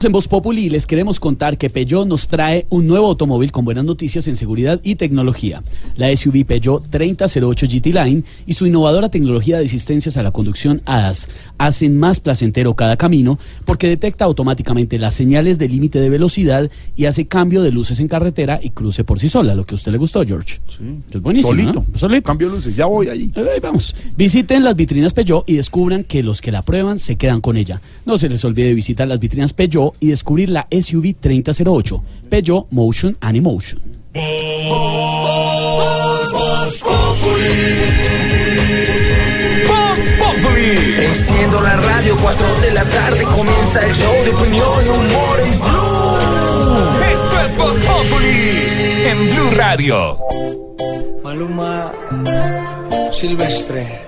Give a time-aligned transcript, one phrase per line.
[0.00, 3.84] En Voz Populi les queremos contar que Peugeot nos trae un nuevo automóvil con buenas
[3.84, 5.64] noticias en seguridad y tecnología.
[5.96, 10.82] La SUV Peugeot 3008 GT Line y su innovadora tecnología de asistencias a la conducción
[10.84, 11.28] ADAS
[11.58, 17.06] hacen más placentero cada camino porque detecta automáticamente las señales de límite de velocidad y
[17.06, 19.90] hace cambio de luces en carretera y cruce por sí sola, lo que a usted
[19.90, 20.60] le gustó, George.
[20.68, 20.84] Sí.
[21.10, 21.50] Es buenísimo.
[21.50, 21.84] Solito.
[21.92, 21.98] ¿no?
[21.98, 22.26] Solito.
[22.26, 23.32] Cambio luces, ya voy ahí.
[23.34, 23.96] Ahí vamos.
[24.16, 27.82] Visiten las vitrinas Peugeot y descubran que los que la prueban se quedan con ella.
[28.06, 33.16] No se les olvide visitar las vitrinas Peugeot y descubrir la SUV 3008, Peugeot Motion
[33.20, 33.80] and Emotion.
[41.00, 45.58] Enciendo la radio, 4 de la tarde comienza el show de opinión y humor en
[45.60, 46.18] Blue.
[47.12, 50.18] Esto es Voz Populi en Blue Radio.
[51.22, 51.92] Maluma
[53.12, 54.00] Silvestre.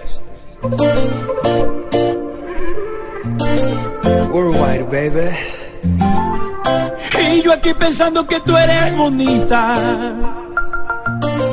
[4.32, 5.59] Worldwide, baby.
[5.82, 10.12] Y yo aquí pensando que tú eres bonita.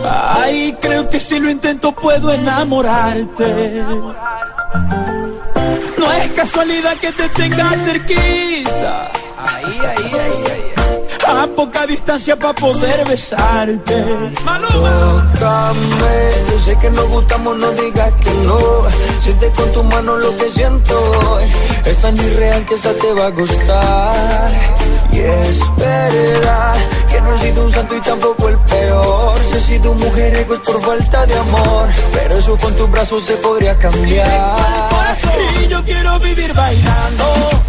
[0.09, 3.83] Ay, creo que si lo intento puedo enamorarte.
[5.98, 9.11] No es casualidad que te tenga cerquita.
[9.38, 10.67] Ahí, ahí, ahí, ahí.
[11.28, 14.02] A poca distancia para poder besarte.
[14.72, 16.16] Tócame,
[16.50, 18.58] yo sé que nos gustamos, no digas que no.
[19.20, 21.39] Siente con tu mano lo que siento.
[21.83, 24.52] Es tan irreal que esta te va a gustar.
[25.11, 26.75] Y es verdad
[27.09, 29.38] que no he sido un santo y tampoco el peor.
[29.52, 31.89] Si he sido un mujeriego es por falta de amor.
[32.14, 35.17] Pero eso con tus brazos se podría cambiar.
[35.61, 37.67] Y yo quiero vivir bailando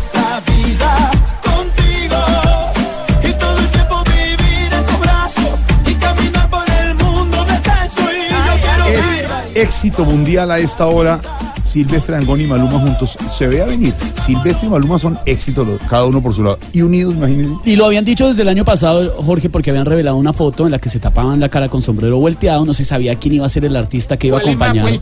[9.59, 11.21] Éxito mundial a esta hora.
[11.65, 13.19] Silvestre Angón y Maluma juntos.
[13.37, 13.93] Se ve a venir.
[14.25, 16.61] Silvestre y Maluma son éxitos, cada uno por su lado.
[16.73, 17.69] Y unidos, imagínense.
[17.69, 20.71] Y lo habían dicho desde el año pasado, Jorge, porque habían revelado una foto en
[20.71, 22.65] la que se tapaban la cara con sombrero volteado.
[22.65, 25.01] No se sabía quién iba a ser el artista que iba a acompañar.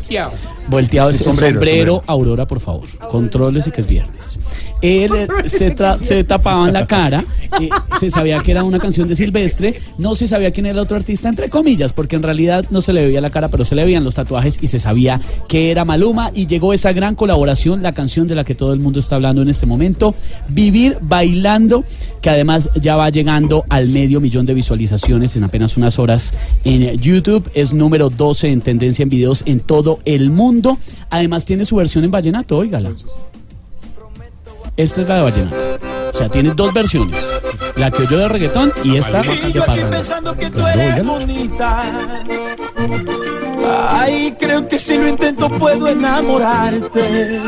[0.69, 2.03] Volteado el sombrero.
[2.07, 2.87] Aurora, por favor.
[3.11, 4.39] Contrólese que es viernes.
[4.83, 7.25] Él eh, se, tra- se tapaban la cara,
[7.61, 7.69] eh,
[7.99, 10.97] se sabía que era una canción de Silvestre, no se sabía quién era el otro
[10.99, 13.85] artista, entre comillas, porque en realidad no se le veía la cara, pero se le
[13.85, 15.19] veían los tatuajes y se sabía
[15.49, 18.81] que era Maluma y llegó esa gran colaboración, la canción de la que todo el
[18.81, 20.15] mundo está hablando en este momento,
[20.49, 21.85] Vivir Bailando,
[22.21, 26.35] que además ya va llegando al medio millón de visualizaciones en apenas unas horas
[26.65, 30.56] en YouTube, es número 12 en tendencia en videos en todo el mundo,
[31.11, 32.91] además tiene su versión en vallenato, óigala.
[34.77, 35.57] Esta es la de vallenato.
[36.11, 37.19] O sea, tiene dos versiones.
[37.77, 41.05] La que oyó de reggaetón y esta Y de yo aquí pensando que tú eres
[41.05, 41.85] bonita.
[43.89, 47.41] Ay, creo que si lo intento puedo enamorarte.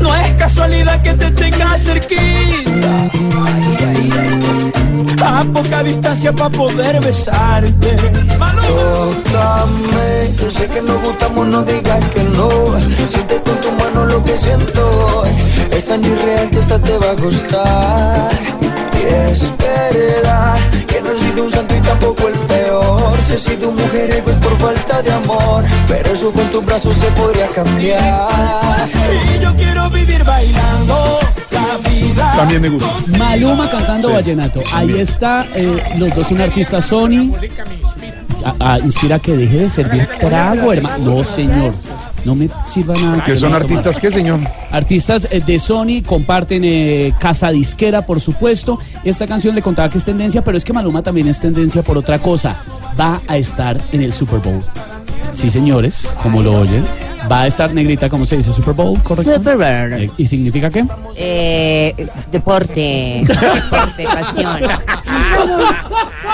[0.00, 3.10] No es casualidad que te tenga cerquita.
[3.12, 4.85] Ay, ay, ay.
[5.24, 7.96] A poca distancia para poder besarte.
[8.66, 12.48] Tócame, yo sé que nos gustamos, no digas que no.
[13.08, 15.24] Siente con tu mano lo que siento.
[15.70, 18.30] Es tan irreal que esta te va a gustar.
[18.60, 21.00] Y es verdad que
[21.36, 23.12] sido un santo y tampoco el peor.
[23.26, 25.64] Si he sido un mujeriego es por falta de amor.
[25.86, 28.28] Pero eso con tus brazos se podría cambiar.
[29.36, 31.18] Y yo quiero vivir bailando
[31.50, 32.32] la vida.
[32.36, 32.88] También me gusta.
[33.18, 34.62] Maluma cantando vallenato.
[34.72, 37.32] Ahí está, eh, los dos son artistas Sony.
[38.60, 41.16] A- a- inspira que deje de servir trago, hermano.
[41.16, 41.74] No, señor.
[42.26, 43.22] No me sirva nada.
[43.22, 44.40] Que son artistas, ¿qué, señor?
[44.72, 48.80] Artistas eh, de Sony comparten eh, casa disquera, por supuesto.
[49.04, 51.96] Esta canción le contaba que es tendencia, pero es que Maluma también es tendencia por
[51.96, 52.60] otra cosa.
[52.98, 54.60] Va a estar en el Super Bowl.
[55.34, 56.84] Sí, señores, como lo oyen.
[57.30, 59.34] Va a estar negrita, como se dice, Super Bowl, ¿correcto?
[59.34, 59.92] Super Bowl.
[60.00, 60.84] Eh, ¿Y significa qué?
[61.16, 64.56] Eh, deporte, deporte, pasión.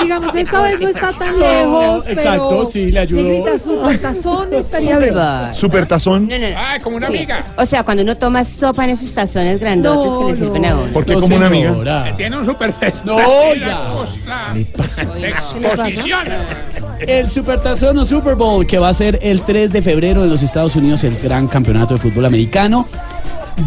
[0.03, 2.21] Digamos, esta vez no está tan lejos, pero...
[2.21, 3.23] exacto, sí, le ayudó.
[3.23, 5.15] Negrita, super tazón estaría Super bien.
[5.15, 5.55] Bowl.
[5.55, 6.29] Super tazón.
[6.29, 6.57] No, no, no.
[6.59, 7.45] Ah, como una amiga.
[7.57, 10.71] O sea, cuando uno toma sopa en esos tazones grandotes No, que le sirven a
[10.71, 10.81] no.
[10.83, 10.93] uno.
[10.93, 11.71] ¿Por qué No, como una amiga?
[11.71, 12.17] señora.
[12.17, 12.75] Tiene un super
[13.05, 13.17] No,
[13.55, 13.83] ya.
[15.23, 16.27] exposición.
[17.07, 20.43] El Supertazón o Super Bowl, que va a ser el 3 de febrero en los
[20.43, 22.87] Estados Unidos, el gran campeonato de fútbol americano.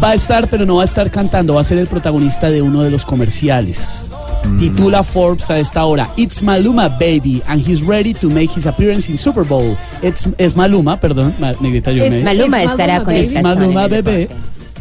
[0.02, 2.62] Va a estar, pero no va a estar cantando, va a ser el protagonista de
[2.62, 4.10] uno de los comerciales.
[4.58, 9.10] Titula Forbes a esta hora, It's Maluma Baby, and he's ready to make his appearance
[9.10, 9.76] in Super Bowl.
[10.02, 12.16] It's, es Maluma, perdón, negrita yo me...
[12.16, 14.28] It's Maluma It's estará Maluma, con sazón Maluma Bebé.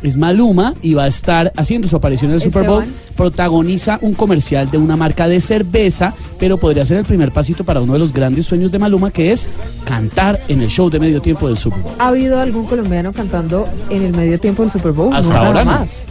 [0.01, 2.85] Es Maluma y va a estar haciendo su aparición en el Super Bowl.
[3.15, 7.81] Protagoniza un comercial de una marca de cerveza, pero podría ser el primer pasito para
[7.81, 9.49] uno de los grandes sueños de Maluma, que es
[9.85, 11.93] cantar en el show de medio tiempo del Super Bowl.
[11.99, 15.13] ¿Ha habido algún colombiano cantando en el medio tiempo del Super Bowl?
[15.13, 15.71] Hasta no, nada ahora no.
[15.71, 16.05] más.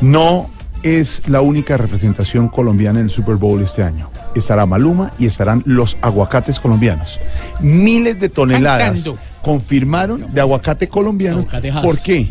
[0.00, 0.50] No
[0.82, 4.10] es la única representación colombiana en el Super Bowl este año.
[4.34, 7.18] Estará Maluma y estarán los aguacates colombianos.
[7.60, 9.18] Miles de toneladas Cantando.
[9.48, 11.38] Confirmaron de aguacate colombiano.
[11.38, 11.72] Aguacate.
[11.80, 12.28] ¿Por qué?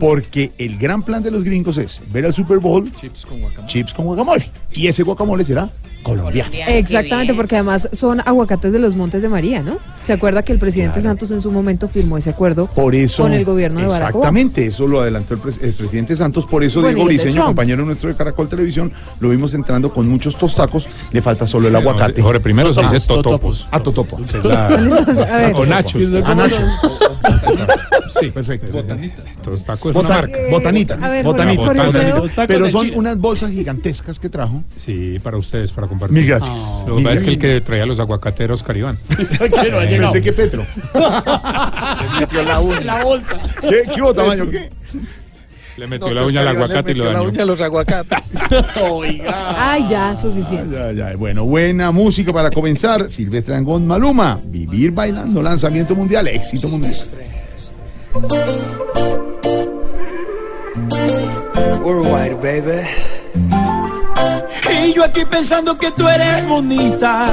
[0.00, 2.90] Porque el gran plan de los gringos es ver al Super Bowl
[3.68, 4.50] chips con guacamole.
[4.72, 5.70] Y ese guacamole será
[6.06, 6.50] colombiano.
[6.68, 9.78] Exactamente, porque además son aguacates de los Montes de María, ¿no?
[10.04, 13.24] ¿Se acuerda que el presidente Santos en su momento firmó ese acuerdo Por eso.
[13.24, 14.38] con el gobierno de Barack Obama?
[14.38, 16.46] Exactamente, eso lo adelantó el, pres- el presidente Santos.
[16.46, 17.46] Por eso Bueno, Diego Trump.
[17.46, 20.86] compañero nuestro de Caracol Televisión, lo vimos entrando con muchos tostacos.
[21.10, 22.22] Le falta solo el aguacate.
[22.22, 23.64] Jorge, primero se dice Totopos.
[23.64, 23.68] totopos.
[23.72, 24.18] Ah, totopo.
[24.20, 25.54] Esa es la- A ver.
[25.56, 26.02] o nachos.
[28.20, 28.78] Sí, Perfecto.
[28.78, 30.38] Estos tacos es una marca.
[30.50, 30.98] botanita.
[31.00, 31.62] A ver, botanita.
[31.62, 31.84] Botanita.
[31.84, 34.62] Alfredo, Pero son unas bolsas gigantescas que trajo.
[34.76, 36.18] Sí, para ustedes, para compartir.
[36.18, 36.84] Mil gracias.
[36.86, 38.98] Lo que pasa es que el que traía los aguacateros Caribán.
[39.38, 40.12] Que no ha llegado.
[40.12, 40.64] Pensé que Petro.
[42.84, 43.38] La bolsa.
[43.60, 44.48] ¿Qué, qué hubo, tamaño?
[44.50, 44.70] ¿Qué?
[45.76, 47.44] Le metió la uña al aguacate y lo dañó.
[47.44, 48.18] los aguacates.
[48.90, 49.72] Oiga.
[49.72, 50.74] Ay, ya, suficiente.
[50.74, 51.16] Ya, ya.
[51.16, 53.10] Bueno, buena música para comenzar.
[53.10, 54.40] Silvestre Angón Maluma.
[54.42, 55.42] Vivir bailando.
[55.42, 56.28] Lanzamiento mundial.
[56.28, 56.94] Éxito mundial.
[61.82, 62.82] Worldwide, baby.
[64.72, 67.28] Y yo aquí pensando que tú eres bonita.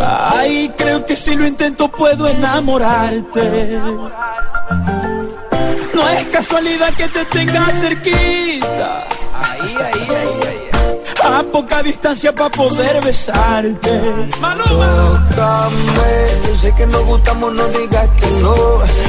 [0.00, 3.80] Ay, creo que si lo intento puedo enamorarte.
[5.94, 9.04] No es casualidad que te tenga cerquita.
[9.34, 10.47] Ahí, ahí, ahí.
[11.28, 13.90] A poca distancia para poder besarte.
[14.40, 15.28] Maluma.
[15.28, 18.54] Tócame, yo sé que nos gustamos, no digas que no.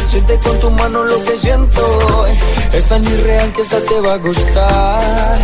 [0.10, 2.28] Siente con tu mano lo que siento.
[2.74, 5.38] Es tan irreal que esta te va a gustar.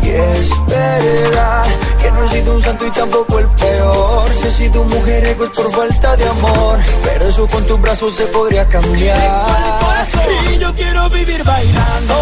[0.00, 1.64] Y es verdad
[2.00, 4.26] que no he sido un santo y tampoco el peor.
[4.40, 6.78] Si he sido un mujeriego es por falta de amor.
[7.02, 10.06] Pero eso con tus brazos se podría cambiar.
[10.52, 12.14] Y yo quiero vivir bailando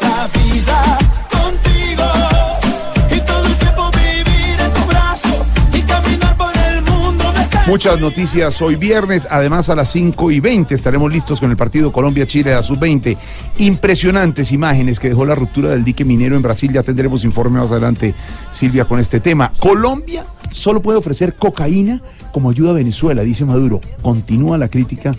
[0.00, 0.99] la vida
[7.70, 9.28] Muchas noticias hoy viernes.
[9.30, 13.16] Además, a las 5 y 20 estaremos listos con el partido Colombia-Chile a sub-20.
[13.58, 16.72] Impresionantes imágenes que dejó la ruptura del dique minero en Brasil.
[16.72, 18.12] Ya tendremos informe más adelante,
[18.50, 19.52] Silvia, con este tema.
[19.60, 22.00] Colombia solo puede ofrecer cocaína
[22.32, 23.80] como ayuda a Venezuela, dice Maduro.
[24.02, 25.14] Continúa la crítica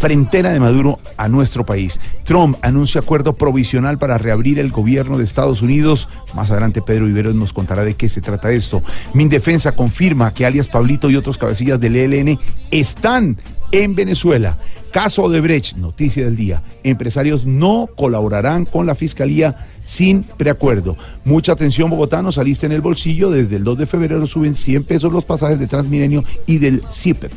[0.00, 2.00] frentera de Maduro a nuestro país.
[2.24, 6.08] Trump anuncia acuerdo provisional para reabrir el gobierno de Estados Unidos.
[6.34, 8.82] Más adelante Pedro Viveros nos contará de qué se trata esto.
[9.12, 12.38] Mindefensa confirma que alias Pablito y otros cabecillas del ELN
[12.70, 13.36] están
[13.72, 14.56] en Venezuela.
[14.90, 16.62] Caso de Brecht, noticia del día.
[16.82, 20.96] Empresarios no colaborarán con la fiscalía sin preacuerdo.
[21.24, 23.28] Mucha atención, bogotanos, saliste en el bolsillo.
[23.28, 27.32] Desde el 2 de febrero suben 100 pesos los pasajes de Transmilenio y del CIPEP.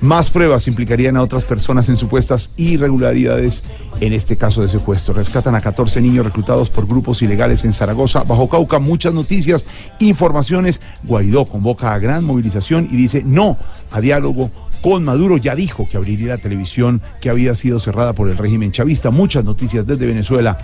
[0.00, 3.62] Más pruebas implicarían a otras personas en supuestas irregularidades
[4.00, 5.14] en este caso de secuestro.
[5.14, 8.80] Rescatan a 14 niños reclutados por grupos ilegales en Zaragoza, Bajo Cauca.
[8.80, 9.64] Muchas noticias,
[10.00, 10.80] informaciones.
[11.04, 13.56] Guaidó convoca a gran movilización y dice no
[13.92, 14.50] a diálogo
[14.84, 15.38] con Maduro.
[15.38, 19.10] Ya dijo que abriría la televisión que había sido cerrada por el régimen chavista.
[19.10, 20.58] Muchas noticias desde Venezuela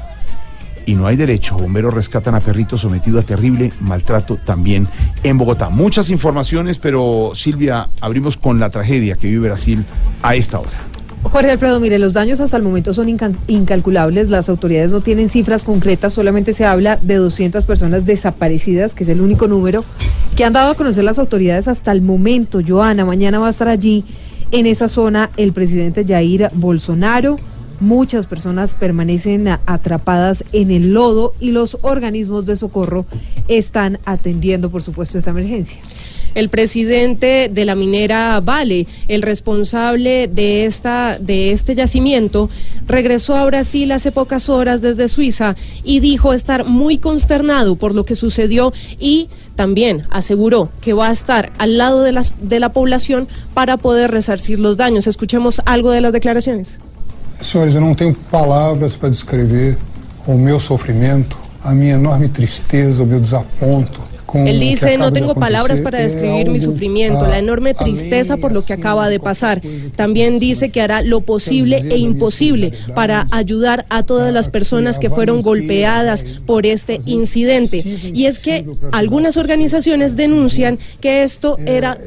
[0.84, 1.56] y no hay derecho.
[1.56, 4.86] Bomberos rescatan a perrito sometido a terrible maltrato también
[5.22, 5.70] en Bogotá.
[5.70, 9.86] Muchas informaciones, pero Silvia, abrimos con la tragedia que vive Brasil
[10.22, 10.89] a esta hora.
[11.22, 13.08] Jorge Alfredo, mire, los daños hasta el momento son
[13.46, 14.30] incalculables.
[14.30, 19.10] Las autoridades no tienen cifras concretas, solamente se habla de 200 personas desaparecidas, que es
[19.10, 19.84] el único número
[20.34, 22.60] que han dado a conocer las autoridades hasta el momento.
[22.66, 24.04] Joana, mañana va a estar allí
[24.50, 27.36] en esa zona el presidente Jair Bolsonaro.
[27.78, 33.06] Muchas personas permanecen atrapadas en el lodo y los organismos de socorro
[33.48, 35.80] están atendiendo, por supuesto, esta emergencia.
[36.34, 42.50] El presidente de la minera Vale, el responsable de esta de este yacimiento,
[42.86, 48.04] regresó a Brasil hace pocas horas desde Suiza y dijo estar muy consternado por lo
[48.04, 52.72] que sucedió y también aseguró que va a estar al lado de las de la
[52.72, 55.06] población para poder resarcir los daños.
[55.06, 56.78] Escuchemos algo de las declaraciones.
[57.42, 59.78] Senhores, eu não tenho palavras para descrever
[60.26, 64.00] o meu sofrimento, a minha enorme tristeza, o meu desaponto
[64.34, 68.72] Él dice, no tengo palabras para describir mi sufrimiento, la enorme tristeza por lo que
[68.72, 69.60] acaba de pasar.
[69.96, 75.10] También dice que hará lo posible e imposible para ayudar a todas las personas que
[75.10, 77.82] fueron golpeadas por este incidente.
[78.14, 81.98] Y es que algunas organizaciones denuncian que esto era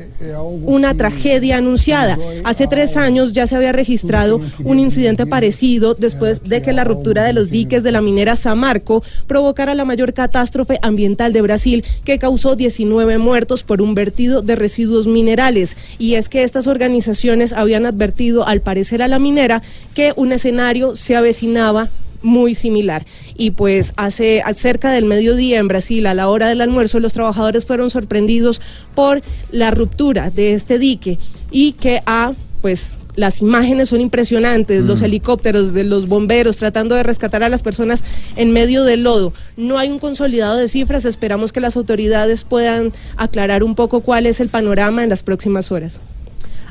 [0.63, 2.17] una tragedia anunciada.
[2.43, 7.23] Hace tres años ya se había registrado un incidente parecido después de que la ruptura
[7.23, 12.12] de los diques de la minera Samarco provocara la mayor catástrofe ambiental de Brasil que
[12.19, 15.77] causó 19 muertos por un vertido de residuos minerales.
[15.99, 19.61] Y es que estas organizaciones habían advertido al parecer a la minera
[19.93, 21.89] que un escenario se avecinaba
[22.23, 23.05] muy similar.
[23.37, 27.65] Y pues hace cerca del mediodía en Brasil, a la hora del almuerzo, los trabajadores
[27.65, 28.61] fueron sorprendidos
[28.95, 31.19] por la ruptura de este dique
[31.51, 37.03] y que ha, pues, las imágenes son impresionantes, los helicópteros de los bomberos tratando de
[37.03, 38.03] rescatar a las personas
[38.35, 39.33] en medio del lodo.
[39.57, 44.25] No hay un consolidado de cifras, esperamos que las autoridades puedan aclarar un poco cuál
[44.25, 45.99] es el panorama en las próximas horas.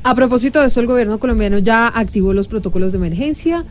[0.04, 3.64] A propósito de esto, el gobierno colombiano ya activó los protocolos de emergencia.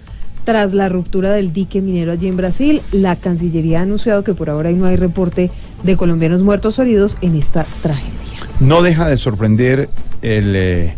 [0.46, 4.50] Tras la ruptura del dique minero allí en Brasil, la Cancillería ha anunciado que por
[4.50, 5.52] ahora no hay reporte
[5.84, 8.16] de colombianos muertos o heridos en esta tragedia.
[8.60, 9.90] No deja de sorprender
[10.22, 10.96] el eh,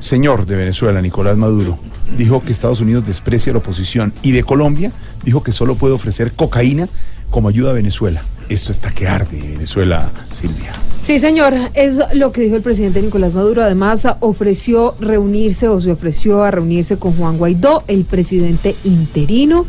[0.00, 1.78] señor de Venezuela, Nicolás Maduro.
[2.16, 4.92] Dijo que Estados Unidos desprecia la oposición y de Colombia
[5.24, 6.88] dijo que solo puede ofrecer cocaína
[7.30, 8.22] como ayuda a Venezuela.
[8.48, 10.72] Esto está que arde, Venezuela, Silvia.
[11.02, 13.62] Sí, señor, es lo que dijo el presidente Nicolás Maduro.
[13.62, 19.66] Además, ofreció reunirse o se ofreció a reunirse con Juan Guaidó, el presidente interino,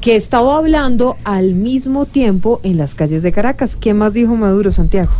[0.00, 3.76] que estaba hablando al mismo tiempo en las calles de Caracas.
[3.76, 5.12] ¿Qué más dijo Maduro, Santiago?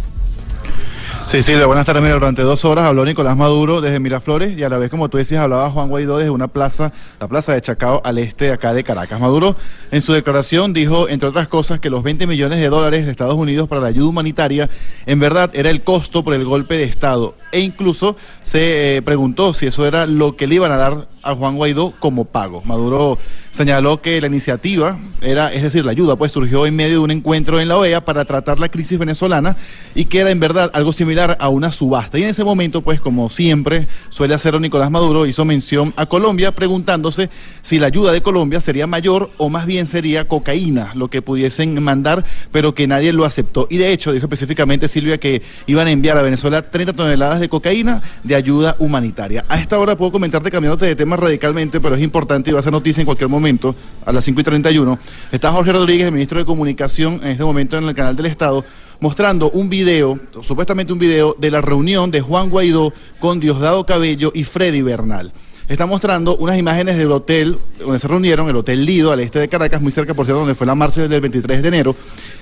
[1.26, 2.02] Sí, sí, buenas tardes.
[2.02, 5.16] Mira, durante dos horas habló Nicolás Maduro desde Miraflores y a la vez, como tú
[5.16, 8.74] decías, hablaba Juan Guaidó desde una plaza, la plaza de Chacao, al este de acá
[8.74, 9.18] de Caracas.
[9.18, 9.56] Maduro,
[9.90, 13.36] en su declaración, dijo, entre otras cosas, que los 20 millones de dólares de Estados
[13.36, 14.68] Unidos para la ayuda humanitaria,
[15.06, 17.34] en verdad, era el costo por el golpe de Estado.
[17.52, 21.34] E incluso se eh, preguntó si eso era lo que le iban a dar a
[21.34, 22.62] Juan Guaidó como pago.
[22.64, 23.18] Maduro
[23.52, 27.10] señaló que la iniciativa era, es decir, la ayuda, pues surgió en medio de un
[27.10, 29.56] encuentro en la OEA para tratar la crisis venezolana
[29.94, 32.18] y que era en verdad algo similar a una subasta.
[32.18, 36.52] Y en ese momento, pues como siempre suele hacer Nicolás Maduro, hizo mención a Colombia
[36.52, 37.30] preguntándose
[37.62, 41.80] si la ayuda de Colombia sería mayor o más bien sería cocaína, lo que pudiesen
[41.82, 43.66] mandar, pero que nadie lo aceptó.
[43.70, 47.48] Y de hecho, dijo específicamente Silvia que iban a enviar a Venezuela 30 toneladas de
[47.48, 49.44] cocaína de ayuda humanitaria.
[49.48, 52.62] A esta hora puedo comentarte cambiándote de tema radicalmente, pero es importante y va a
[52.62, 53.74] ser noticia en cualquier momento,
[54.06, 54.98] a las 5 y 31.
[55.30, 58.64] Está Jorge Rodríguez, el ministro de Comunicación, en este momento en el canal del Estado,
[59.00, 64.32] mostrando un video, supuestamente un video, de la reunión de Juan Guaidó con Diosdado Cabello
[64.34, 65.32] y Freddy Bernal
[65.68, 69.48] está mostrando unas imágenes del hotel donde se reunieron, el Hotel Lido, al este de
[69.48, 71.96] Caracas, muy cerca, por cierto, donde fue la marcha del 23 de enero.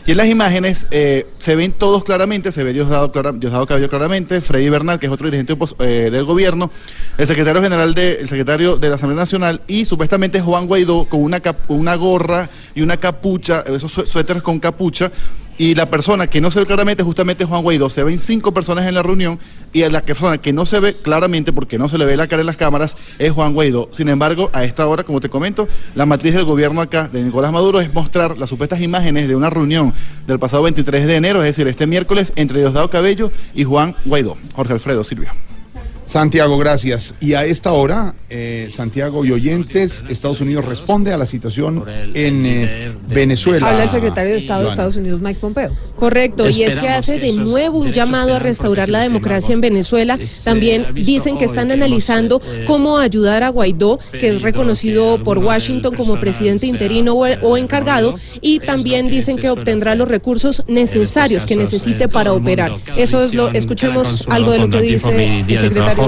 [0.07, 3.89] Y en las imágenes eh, se ven todos claramente, se ve Diosdado, clara, Diosdado Cabello
[3.89, 6.71] claramente, Freddy Bernal, que es otro dirigente eh, del gobierno,
[7.19, 11.95] el secretario general de, secretario de la Asamblea Nacional y supuestamente Juan Guaidó con una
[11.97, 15.13] gorra y una capucha, esos suéteres con capucha,
[15.61, 17.91] y la persona que no se ve claramente justamente Juan Guaidó.
[17.91, 19.39] Se ven cinco personas en la reunión
[19.75, 22.41] y la persona que no se ve claramente porque no se le ve la cara
[22.41, 23.91] en las cámaras es Juan Guaidó.
[23.93, 27.53] Sin embargo, a esta hora, como te comento, la matriz del gobierno acá de Nicolás
[27.53, 29.93] Maduro es mostrar las supuestas imágenes de una reunión
[30.27, 34.39] del pasado 23 de enero, es decir, este miércoles, entre Diosdado Cabello y Juan Guaidó.
[34.55, 35.35] Jorge Alfredo Silvia.
[36.11, 37.15] Santiago, gracias.
[37.21, 42.47] Y a esta hora, eh, Santiago y oyentes, Estados Unidos responde a la situación en
[42.47, 43.71] eh, Venezuela.
[43.71, 45.71] Habla el secretario de Estado de Estados Unidos, Mike Pompeo.
[45.95, 50.19] Correcto, y es que hace de nuevo un llamado a restaurar la democracia en Venezuela.
[50.43, 56.19] También dicen que están analizando cómo ayudar a Guaidó, que es reconocido por Washington como
[56.19, 62.33] presidente interino o encargado, y también dicen que obtendrá los recursos necesarios que necesite para
[62.33, 62.75] operar.
[62.97, 66.00] Eso es lo, escuchemos algo de lo que dice el secretario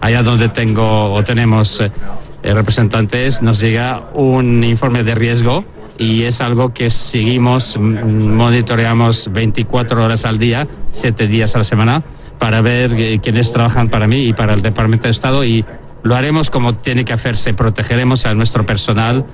[0.00, 1.90] Allá donde tengo o tenemos eh,
[2.54, 5.64] representantes, nos llega un informe de riesgo
[5.98, 12.02] y es algo que seguimos, monitoreamos 24 horas al día, 7 días a la semana,
[12.38, 15.64] para ver eh, quiénes trabajan para mí y para el Departamento de Estado y
[16.04, 19.26] lo haremos como tiene que hacerse, protegeremos a nuestro personal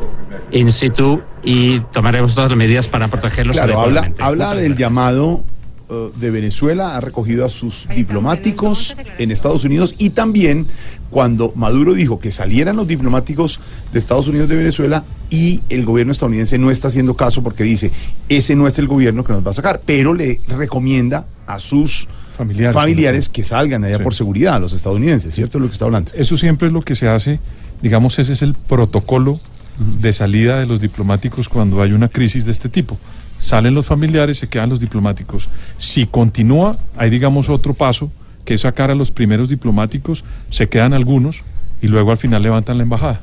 [0.50, 3.56] in situ y tomaremos todas las medidas para protegerlos.
[3.56, 5.44] Claro, habla, habla del llamado
[5.88, 10.66] uh, de Venezuela, ha recogido a sus diplomáticos en Estados Unidos y también
[11.10, 13.60] cuando Maduro dijo que salieran los diplomáticos
[13.92, 17.92] de Estados Unidos de Venezuela y el gobierno estadounidense no está haciendo caso porque dice,
[18.28, 22.08] ese no es el gobierno que nos va a sacar, pero le recomienda a sus
[22.36, 24.02] familiares, familiares que salgan allá sí.
[24.02, 25.58] por seguridad, a los estadounidenses, ¿cierto?
[25.58, 26.10] Es lo que está hablando.
[26.14, 27.38] Eso siempre es lo que se hace,
[27.80, 29.38] digamos, ese es el protocolo
[29.78, 32.98] de salida de los diplomáticos cuando hay una crisis de este tipo.
[33.44, 35.48] Salen los familiares, se quedan los diplomáticos.
[35.76, 38.10] Si continúa, hay digamos otro paso,
[38.44, 41.42] que es sacar a los primeros diplomáticos, se quedan algunos
[41.82, 43.20] y luego al final levantan la embajada.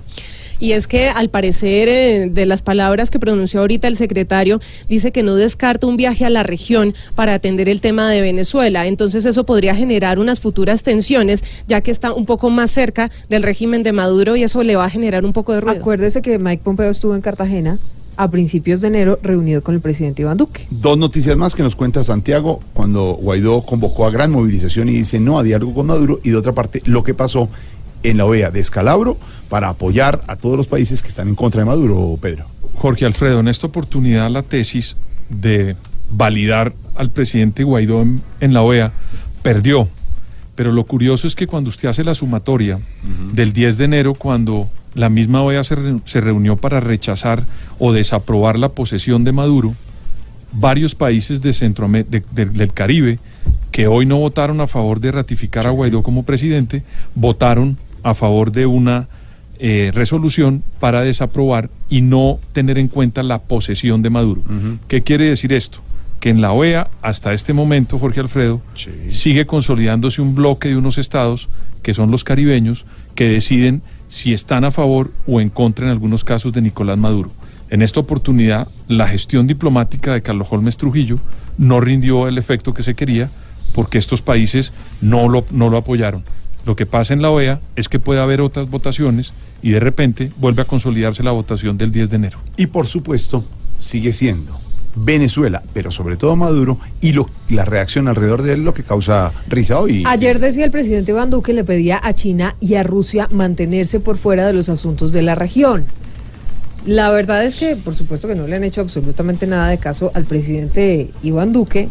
[0.59, 5.11] Y es que al parecer eh, de las palabras que pronunció ahorita el secretario, dice
[5.11, 8.85] que no descarta un viaje a la región para atender el tema de Venezuela.
[8.85, 13.41] Entonces eso podría generar unas futuras tensiones, ya que está un poco más cerca del
[13.41, 15.79] régimen de Maduro y eso le va a generar un poco de ruido.
[15.79, 17.79] Acuérdese que Mike Pompeo estuvo en Cartagena
[18.21, 20.67] a principios de enero reunido con el presidente Iván Duque.
[20.69, 25.19] Dos noticias más que nos cuenta Santiago cuando Guaidó convocó a gran movilización y dice
[25.19, 27.49] no a diálogo con Maduro y de otra parte lo que pasó
[28.03, 29.17] en la OEA de Escalabro
[29.49, 32.45] para apoyar a todos los países que están en contra de Maduro, Pedro.
[32.75, 34.97] Jorge Alfredo, en esta oportunidad la tesis
[35.29, 35.75] de
[36.11, 38.93] validar al presidente Guaidó en, en la OEA
[39.41, 39.89] perdió.
[40.53, 42.79] Pero lo curioso es que cuando usted hace la sumatoria
[43.33, 47.45] del 10 de enero, cuando la misma OEA se, re- se reunió para rechazar
[47.79, 49.73] o desaprobar la posesión de Maduro,
[50.53, 51.53] varios países de
[52.31, 53.19] de- del Caribe
[53.71, 56.83] que hoy no votaron a favor de ratificar a Guaidó como presidente,
[57.15, 59.07] votaron a favor de una
[59.59, 64.41] eh, resolución para desaprobar y no tener en cuenta la posesión de Maduro.
[64.89, 65.79] ¿Qué quiere decir esto?
[66.19, 68.59] Que en la OEA, hasta este momento, Jorge Alfredo,
[69.11, 71.47] sigue consolidándose un bloque de unos estados,
[71.81, 73.81] que son los caribeños, que deciden
[74.11, 77.31] si están a favor o en contra en algunos casos de Nicolás Maduro.
[77.69, 81.17] En esta oportunidad, la gestión diplomática de Carlos Holmes Trujillo
[81.57, 83.29] no rindió el efecto que se quería
[83.73, 86.25] porque estos países no lo, no lo apoyaron.
[86.65, 90.31] Lo que pasa en la OEA es que puede haber otras votaciones y de repente
[90.37, 92.39] vuelve a consolidarse la votación del 10 de enero.
[92.57, 93.45] Y por supuesto,
[93.79, 94.60] sigue siendo
[94.95, 99.31] Venezuela, pero sobre todo Maduro, y lo, la reacción alrededor de él lo que causa
[99.47, 100.03] risa hoy.
[100.07, 104.17] Ayer decía el presidente Iván Duque le pedía a China y a Rusia mantenerse por
[104.17, 105.85] fuera de los asuntos de la región.
[106.85, 110.11] La verdad es que, por supuesto que no le han hecho absolutamente nada de caso
[110.15, 111.89] al presidente Iván Duque.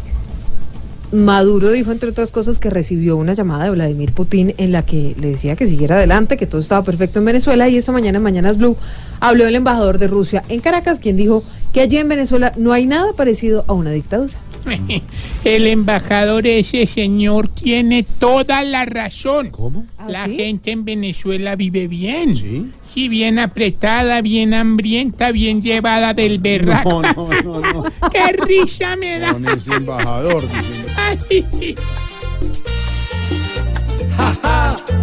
[1.13, 5.13] Maduro dijo, entre otras cosas, que recibió una llamada de Vladimir Putin en la que
[5.19, 7.67] le decía que siguiera adelante, que todo estaba perfecto en Venezuela.
[7.67, 8.77] Y esta mañana en Mañanas Blue
[9.19, 11.43] habló el embajador de Rusia en Caracas, quien dijo
[11.73, 14.33] que allí en Venezuela no hay nada parecido a una dictadura.
[15.43, 19.49] El embajador ese señor tiene toda la razón.
[19.49, 19.85] ¿Cómo?
[20.07, 22.35] La gente en Venezuela vive bien.
[22.35, 23.07] ¿Sí?
[23.07, 27.01] bien apretada, bien hambrienta, bien llevada del berraco.
[27.01, 27.83] No, no, no, no.
[28.11, 29.33] ¡Qué risa me da!
[29.33, 30.43] Con ese embajador.
[30.97, 31.75] Ay.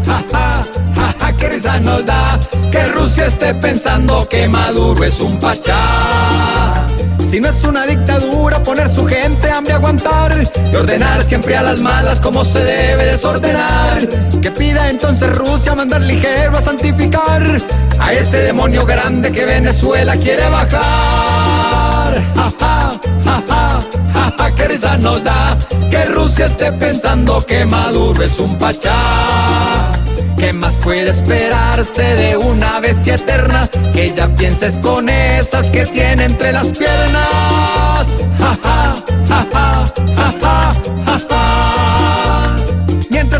[0.07, 0.65] Ja, ja,
[1.21, 2.39] ja, qué risa nos da
[2.71, 6.87] que Rusia esté pensando que Maduro es un pachá.
[7.29, 10.35] Si no es una dictadura, poner su gente hambre aguantar
[10.73, 13.99] y ordenar siempre a las malas como se debe desordenar.
[14.41, 17.43] Que pida entonces Rusia mandar ligero a santificar
[17.99, 22.15] a ese demonio grande que Venezuela quiere bajar.
[22.35, 22.78] Ja, ja,
[24.57, 25.57] qué risa nos da
[25.91, 29.93] que Rusia esté pensando que Maduro es un pachá.
[30.37, 33.69] ¿Qué más puede esperarse de una bestia eterna?
[33.93, 38.15] Que ya pienses con esas que tiene entre las piernas.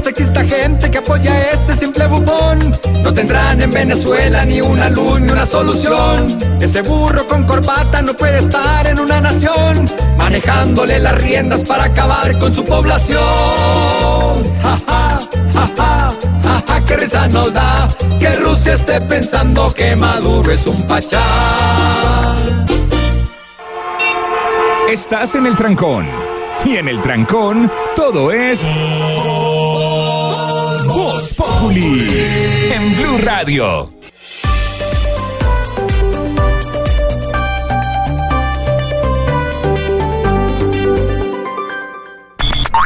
[0.09, 5.21] Exista gente que apoya a este simple bufón, no tendrán en Venezuela ni una luz
[5.21, 6.39] ni una solución.
[6.61, 9.85] Ese burro con corbata no puede estar en una nación,
[10.17, 13.19] manejándole las riendas para acabar con su población.
[14.63, 15.21] Ja, ja,
[15.53, 17.87] ja, ja, ja, ja, qué risa nos da
[18.19, 21.23] que Rusia esté pensando que Maduro es un pachá.
[24.91, 26.09] Estás en el trancón.
[26.65, 28.67] Y en el trancón, todo es.
[31.61, 33.93] En Blue Radio.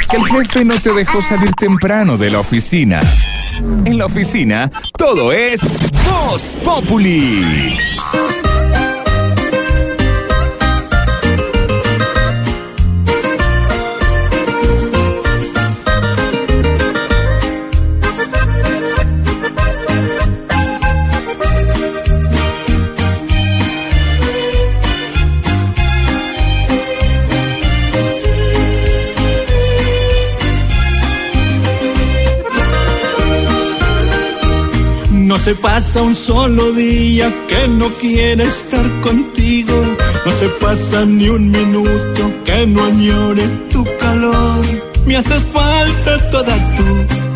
[0.09, 3.01] Que el jefe no te dejó salir temprano de la oficina.
[3.85, 5.61] En la oficina, todo es.
[6.07, 7.77] Voz Populi.
[35.45, 39.75] Se pasa un solo día que no quiera estar contigo.
[40.25, 44.65] No se pasa ni un minuto que no añore tu calor.
[45.05, 46.85] Me haces falta toda tú,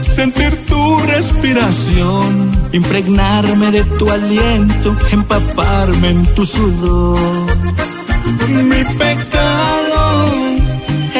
[0.02, 7.18] sentir tu respiración, impregnarme de tu aliento, empaparme en tu sudor.
[8.48, 10.32] Mi pecado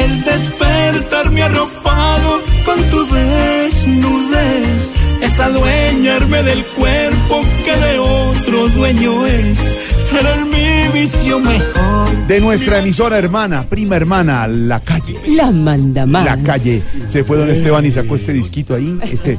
[0.03, 5.06] es despertarme arropado con tu desnudez.
[5.37, 9.93] Es adueñarme del cuerpo que de otro dueño es.
[10.11, 12.09] Eres mi vicio mejor.
[12.27, 15.15] De nuestra emisora hermana, prima hermana, La Calle.
[15.27, 16.25] La manda más.
[16.25, 16.81] La Calle.
[16.81, 19.37] Se fue don Esteban y sacó este disquito ahí, este,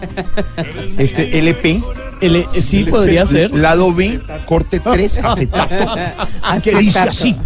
[0.98, 1.82] este LP.
[2.20, 3.50] L- sí, podría ser.
[3.52, 5.74] Lado B, corte 3, acetato.
[6.62, 7.36] que dice así.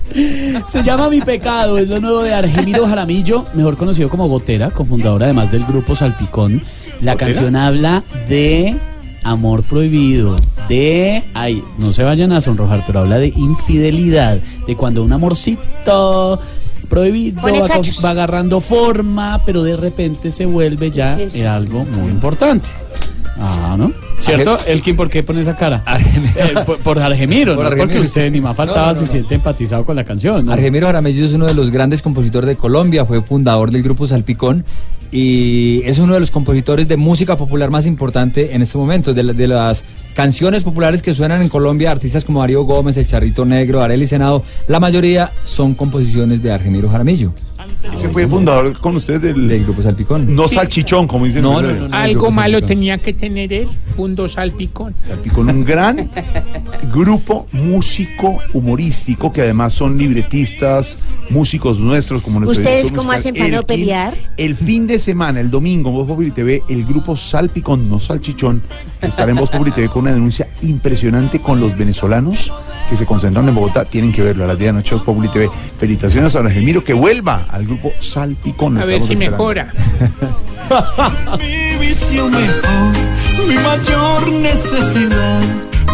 [0.68, 5.24] Se llama Mi Pecado, es lo nuevo de Argemiro Jaramillo, mejor conocido como Gotera, cofundador
[5.24, 6.60] además del grupo Salpicón.
[7.02, 8.76] La canción habla de
[9.24, 10.38] amor prohibido,
[10.68, 16.40] de, ay, no se vayan a sonrojar, pero habla de infidelidad, de cuando un amorcito
[16.88, 21.42] prohibido va, agarrando forma, pero de repente se vuelve ya Sí, sí.
[21.42, 22.68] algo muy importante.
[23.40, 23.92] Ah, ¿no?
[24.18, 24.58] ¿Cierto?
[24.66, 25.82] Elkin, ¿por qué pone esa cara?
[26.34, 29.06] Eh, por, por Argemiro, Por no porque Argemiro, usted ni más faltaba No, no, se
[29.06, 30.46] siente empatizado con la canción.
[30.46, 30.52] ¿no?
[30.52, 34.64] Argemiro Jaramillo es uno de los grandes compositores de Colombia, fue fundador del grupo Salpicón
[35.12, 39.22] y es uno de los compositores de música popular más importante en este momento, de,
[39.22, 43.44] la- de las canciones populares que suenan en Colombia, artistas como Mario Gómez, El Charrito
[43.44, 47.32] Negro, Arely Senado, la mayoría son composiciones de Argemiro Jaramillo.
[47.92, 50.34] Ese fue fundador con ustedes del, grupo Salpicón.
[50.34, 51.42] No salchichón, como dicen.
[51.42, 51.96] No, no, no, no.
[51.96, 52.68] Algo malo Salpicón.
[52.68, 54.94] tenía que tener él, Fundo Salpicón.
[55.34, 56.08] con un gran
[56.92, 60.98] grupo músico humorístico que además son libretistas,
[61.30, 63.66] músicos nuestros como nuestro ¿Ustedes cómo musical, hacen para no Elkin.
[63.66, 64.14] pelear?
[64.36, 68.62] El fin de semana, el domingo, en Voz Populi TV, el grupo Salpicón, no Salchichón,
[69.00, 72.52] estará en Voz Populi TV con una denuncia impresionante con los venezolanos
[72.88, 73.84] que se concentraron en Bogotá.
[73.84, 75.50] Tienen que verlo a las 10 de la noche Voz Populi TV.
[75.78, 78.74] Felicitaciones a Don Gemiro que vuelva al grupo Salpicón.
[78.74, 79.36] Lo A ver estamos si esperando.
[79.38, 79.72] mejora.
[81.38, 85.40] mi vicio mejor, mi mayor necesidad,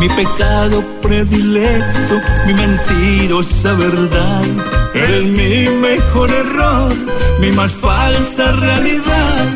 [0.01, 4.43] mi pecado predilecto, mi mentirosa verdad.
[4.95, 6.93] Eres mi mejor error,
[7.41, 9.47] mi más falsa realidad.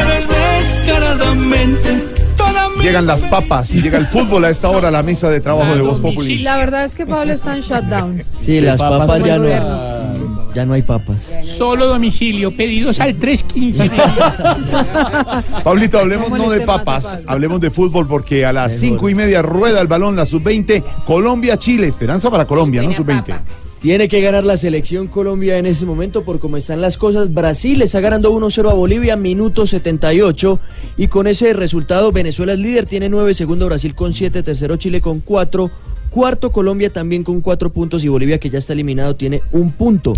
[0.00, 4.90] Eres descaradamente toda mi Llegan las papas y llega el fútbol a esta hora a
[4.90, 6.38] la mesa de trabajo de Voz Populi.
[6.38, 8.22] La verdad es que Pablo está en shutdown.
[8.40, 9.44] Sí, las papas papas ya no,
[10.54, 11.32] ya no hay papas.
[11.56, 13.90] Solo domicilio, pedidos al 315.
[15.64, 19.42] Pablito, hablemos No no de papas, hablemos de fútbol porque a las cinco y media
[19.42, 22.92] rueda el balón la sub-20, Colombia-Chile, esperanza para Colombia, ¿no?
[22.92, 23.38] Sub-20.
[23.80, 27.32] Tiene que ganar la selección Colombia en este momento por cómo están las cosas.
[27.32, 30.58] Brasil está ganando 1-0 a Bolivia, minuto 78.
[30.96, 35.00] Y con ese resultado, Venezuela es líder, tiene 9, segundo Brasil con 7, tercero Chile
[35.00, 35.70] con 4,
[36.10, 40.14] cuarto Colombia también con 4 puntos y Bolivia que ya está eliminado tiene un punto.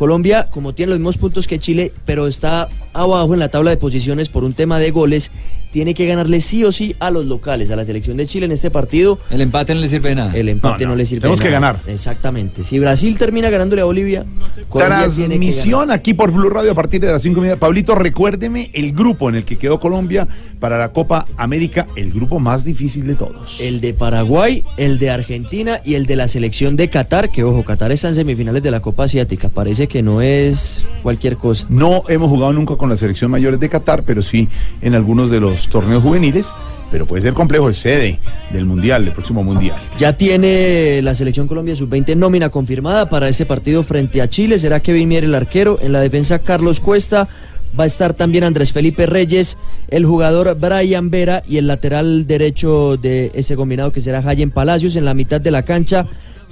[0.00, 3.76] Colombia, como tiene los mismos puntos que Chile, pero está abajo en la tabla de
[3.76, 5.30] posiciones por un tema de goles,
[5.72, 8.52] tiene que ganarle sí o sí a los locales, a la selección de Chile en
[8.52, 9.18] este partido.
[9.30, 10.34] El empate no le sirve de nada.
[10.34, 11.72] El empate No, no, no, le sirve tenemos de que nada.
[11.74, 11.80] ganar.
[11.86, 12.64] Exactamente.
[12.64, 14.24] Si Brasil termina ganándole a Bolivia,
[14.70, 17.58] Colombia tiene que Transmisión aquí por Blue Radio a partir de las cinco y media.
[17.58, 20.26] Pablito, recuérdeme el grupo en el que quedó Colombia
[20.58, 23.60] para la Copa América, el grupo más difícil de todos.
[23.60, 27.64] El de Paraguay, el de Argentina y el de la selección de Qatar, que ojo,
[27.64, 29.50] Qatar está en semifinales de la Copa Asiática.
[29.50, 31.66] Parece que no es cualquier cosa.
[31.68, 34.48] No hemos jugado nunca con la selección mayores de Qatar, pero sí
[34.80, 36.52] en algunos de los torneos juveniles.
[36.90, 38.18] Pero puede ser complejo, es sede
[38.50, 39.76] del Mundial, del próximo Mundial.
[39.96, 44.58] Ya tiene la selección Colombia sub-20 nómina confirmada para ese partido frente a Chile.
[44.58, 45.78] Será Kevin Mier el arquero.
[45.82, 47.28] En la defensa Carlos Cuesta.
[47.78, 49.56] Va a estar también Andrés Felipe Reyes,
[49.90, 54.96] el jugador Brian Vera y el lateral derecho de ese combinado que será Jayen Palacios.
[54.96, 56.04] En la mitad de la cancha,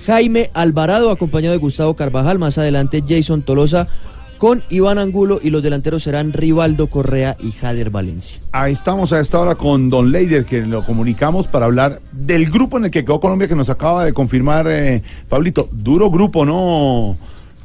[0.06, 2.38] Jaime Alvarado, acompañado de Gustavo Carvajal.
[2.38, 3.88] Más adelante, Jason Tolosa
[4.38, 8.40] con Iván Angulo y los delanteros serán Rivaldo Correa y Jader Valencia.
[8.52, 12.78] Ahí estamos a esta hora con Don Leider, que lo comunicamos para hablar del grupo
[12.78, 15.68] en el que quedó Colombia, que nos acaba de confirmar eh, Pablito.
[15.72, 17.18] Duro grupo, ¿no,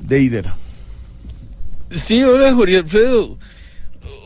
[0.10, 0.48] Leider?
[1.92, 3.38] Sí, hola Jorge Alfredo.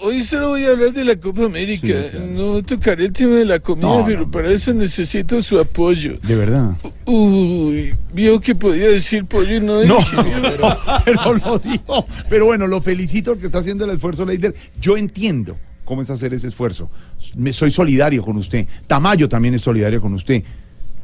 [0.03, 1.93] Hoy solo voy a hablar de la Copa América.
[2.29, 6.17] No tocaré el tema de la comida, No, pero para eso necesito su apoyo.
[6.21, 6.77] De verdad.
[7.05, 10.15] Uy, vio que podía decir pollo y no No, dije.
[10.41, 12.05] pero, pero lo dijo.
[12.29, 14.53] Pero bueno, lo felicito porque está haciendo el esfuerzo, Leider.
[14.79, 16.89] Yo entiendo cómo es hacer ese esfuerzo.
[17.35, 18.67] Me, soy solidario con usted.
[18.85, 20.43] Tamayo también es solidario con usted.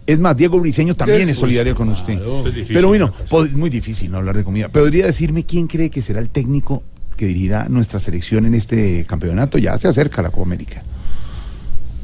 [0.05, 2.19] Es más, Diego Briseño también es solidario con usted.
[2.67, 3.11] Pero bueno,
[3.45, 4.67] es muy difícil no hablar de comida.
[4.69, 6.83] ¿Podría decirme quién cree que será el técnico
[7.15, 9.57] que dirigirá nuestra selección en este campeonato?
[9.57, 10.83] Ya se acerca la Copa América.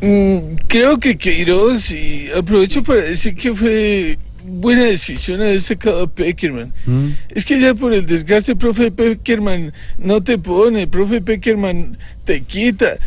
[0.02, 6.08] Mm, creo que Queiroz, y aprovecho para decir que fue buena decisión haber sacado a
[6.08, 6.74] Peckerman.
[7.30, 12.98] Es que ya por el desgaste, profe Peckerman no te pone, profe Peckerman te quita.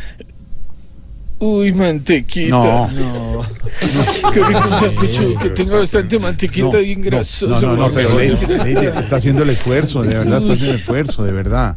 [1.38, 2.88] Uy, mantequita.
[2.92, 3.44] No.
[4.32, 7.60] Qué rico un sancocho que tenga bastante mantequita bien No, grasosa.
[7.66, 11.32] no, no, no, pero está haciendo el esfuerzo, de verdad, está haciendo el esfuerzo, de
[11.32, 11.76] verdad.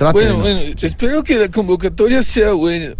[0.00, 2.94] No, Bueno, bueno, espero que la convocatoria sea buena.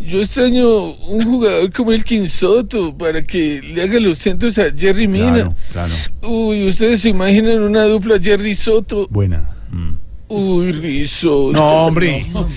[0.00, 5.08] Yo extraño un jugador como el Quinsoto para que le haga los centros a Jerry
[5.08, 5.32] Mina.
[5.32, 5.94] Claro, claro.
[6.22, 9.06] Uy, ustedes se imaginan una dupla Jerry Soto.
[9.10, 9.50] Buena.
[10.28, 11.52] Uy, risotto.
[11.52, 12.26] No, hombre.
[12.32, 12.48] No,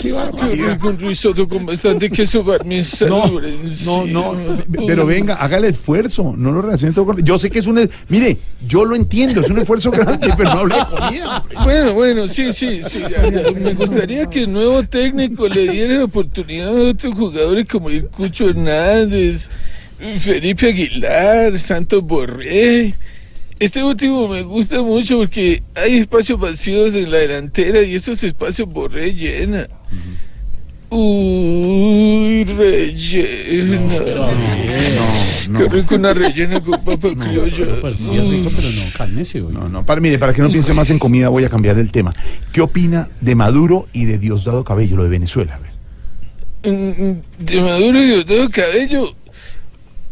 [0.00, 2.44] qué rico un risotto con bastante queso.
[2.44, 7.22] No, no, no, pero venga, haga el esfuerzo, no lo relacione todo con...
[7.22, 7.88] Yo sé que es un...
[8.08, 11.44] Mire, yo lo entiendo, es un esfuerzo grande, pero no hable de comida.
[11.62, 13.00] Bueno, bueno, sí, sí, sí.
[13.60, 18.06] Me gustaría que el nuevo técnico le diera la oportunidad a otros jugadores como el
[18.06, 19.48] Cucho Hernández,
[20.18, 22.94] Felipe Aguilar, Santos Borré.
[23.58, 28.68] Este último me gusta mucho porque hay espacios vacíos en la delantera y esos espacios
[28.68, 29.66] Borré llena.
[30.90, 33.98] Uy, rellena.
[35.56, 37.94] Qué rico una rellena con papa criolla.
[37.94, 39.52] Sí, es rico, pero no, cálmese hoy.
[39.52, 41.90] No, no, para, mire, para que no piense más en comida, voy a cambiar el
[41.90, 42.14] tema.
[42.52, 45.56] ¿Qué opina de Maduro y de Diosdado Cabello, lo de Venezuela?
[45.56, 45.72] A ver.
[46.72, 49.14] Mm, De Maduro y Diosdado Cabello.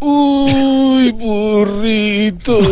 [0.00, 2.66] Uy, burritos.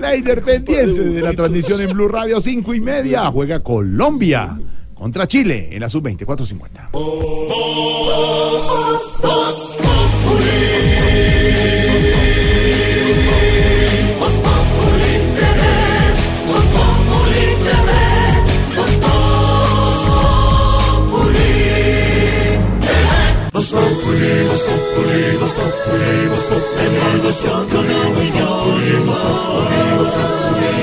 [0.00, 3.30] Leider pendiente de la transmisión en Blue Radio 5 y media.
[3.30, 4.58] Juega Colombia
[4.94, 6.90] contra Chile en la sub-20, 450.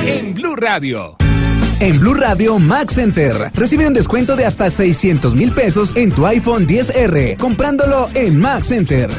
[0.05, 1.15] En Blue Radio.
[1.79, 6.25] En Blue Radio Max Center recibe un descuento de hasta 600 mil pesos en tu
[6.25, 9.09] iPhone 10R comprándolo en Max Center.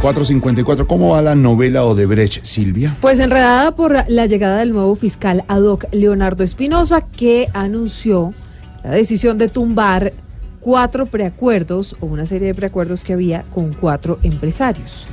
[0.00, 2.96] 454, ¿cómo va la novela Odebrecht, Silvia?
[3.00, 8.34] Pues enredada por la llegada del nuevo fiscal ad hoc Leonardo Espinosa, que anunció
[8.84, 10.12] la decisión de tumbar
[10.62, 15.06] cuatro preacuerdos o una serie de preacuerdos que había con cuatro empresarios.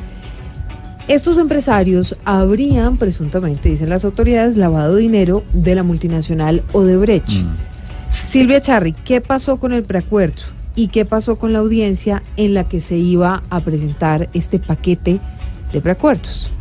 [1.07, 7.31] Estos empresarios habrían presuntamente, dicen las autoridades, lavado dinero de la multinacional Odebrecht.
[8.23, 10.43] Silvia Charri, ¿qué pasó con el preacuerdo?
[10.75, 15.19] ¿Y qué pasó con la audiencia en la que se iba a presentar este paquete
[15.73, 16.51] de preacuerdos?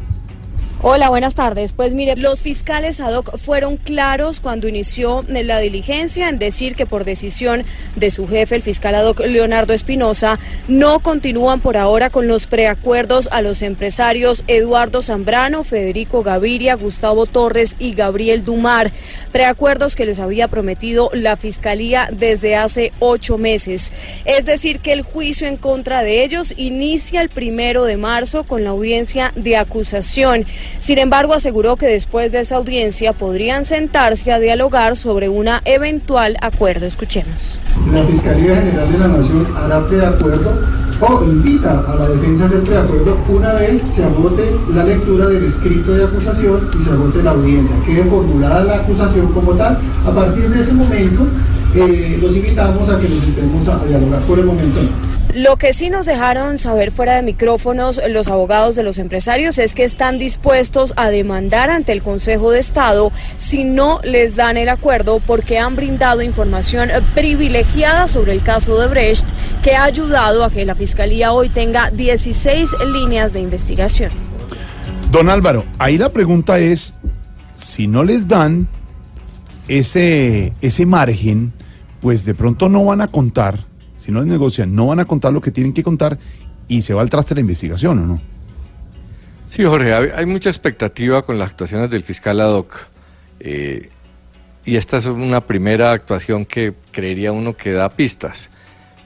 [0.81, 1.73] Hola, buenas tardes.
[1.73, 6.87] Pues mire, los fiscales ad hoc fueron claros cuando inició la diligencia en decir que
[6.87, 7.64] por decisión
[7.97, 10.38] de su jefe, el fiscal ad hoc Leonardo Espinosa,
[10.69, 17.27] no continúan por ahora con los preacuerdos a los empresarios Eduardo Zambrano, Federico Gaviria, Gustavo
[17.27, 18.93] Torres y Gabriel Dumar.
[19.33, 23.93] Preacuerdos que les había prometido la fiscalía desde hace ocho meses.
[24.25, 28.62] Es decir, que el juicio en contra de ellos inicia el primero de marzo con
[28.62, 30.47] la audiencia de acusación.
[30.78, 36.37] Sin embargo, aseguró que después de esa audiencia podrían sentarse a dialogar sobre una eventual
[36.40, 36.87] acuerdo.
[36.87, 37.61] Escuchemos.
[37.92, 42.61] La Fiscalía General de la Nación hará preacuerdo o invita a la defensa a hacer
[42.62, 47.31] preacuerdo una vez se agote la lectura del escrito de acusación y se agote la
[47.33, 47.76] audiencia.
[47.87, 49.78] Quede formulada la acusación como tal.
[50.07, 51.26] A partir de ese momento,
[51.74, 54.22] eh, los invitamos a que nos sentemos a dialogar.
[54.22, 54.81] Por el momento.
[55.35, 59.74] Lo que sí nos dejaron saber fuera de micrófonos los abogados de los empresarios es
[59.74, 64.70] que están dispuestos a demandar ante el Consejo de Estado si no les dan el
[64.70, 69.26] acuerdo porque han brindado información privilegiada sobre el caso de Brecht
[69.62, 74.11] que ha ayudado a que la Fiscalía hoy tenga 16 líneas de investigación.
[75.12, 76.94] Don Álvaro, ahí la pregunta es,
[77.54, 78.66] si no les dan
[79.68, 81.52] ese, ese margen,
[82.00, 85.33] pues de pronto no van a contar, si no les negocian, no van a contar
[85.33, 86.18] lo que tienen que contar
[86.66, 88.20] y se va al traste la investigación, ¿o no?
[89.46, 92.88] Sí, Jorge, hay, mucha expectativa con las actuaciones del fiscal ad hoc.
[93.40, 93.90] eh,
[94.68, 98.50] y esta es una primera actuación que creería uno que da pistas.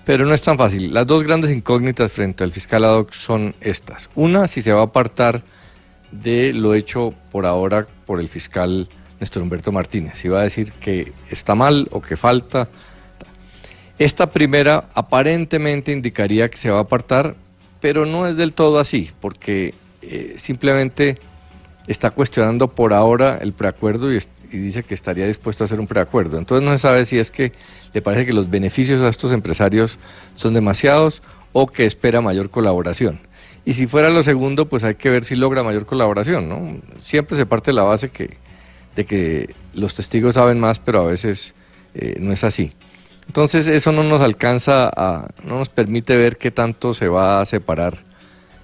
[0.05, 0.93] Pero no es tan fácil.
[0.93, 4.11] Las dos grandes incógnitas frente al fiscal ad hoc son estas.
[4.17, 5.45] Una, si se va a apartar
[6.11, 8.89] de lo hecho por ahora por el fiscal
[9.23, 10.15] Néstor Humberto Martínez.
[10.19, 12.67] Si va a decir que está mal o que falta.
[13.97, 17.37] Esta primera aparentemente indicaría que se va a apartar,
[17.81, 21.19] pero no es del todo así, porque eh, simplemente
[21.87, 24.19] está cuestionando por ahora el preacuerdo y,
[24.51, 26.37] y dice que estaría dispuesto a hacer un preacuerdo.
[26.37, 27.53] Entonces no se sabe si es que
[27.93, 30.01] le parece que los beneficios a estos empresarios
[30.35, 33.21] son demasiados o que espera mayor colaboración.
[33.65, 36.81] Y si fuera lo segundo, pues hay que ver si logra mayor colaboración, ¿no?
[36.99, 38.42] Siempre se parte la base que,
[38.97, 41.55] de que los testigos saben más, pero a veces
[41.95, 42.73] eh, no es así.
[43.27, 47.47] Entonces eso no nos alcanza a, no nos permite ver qué tanto se va a
[47.47, 47.99] separar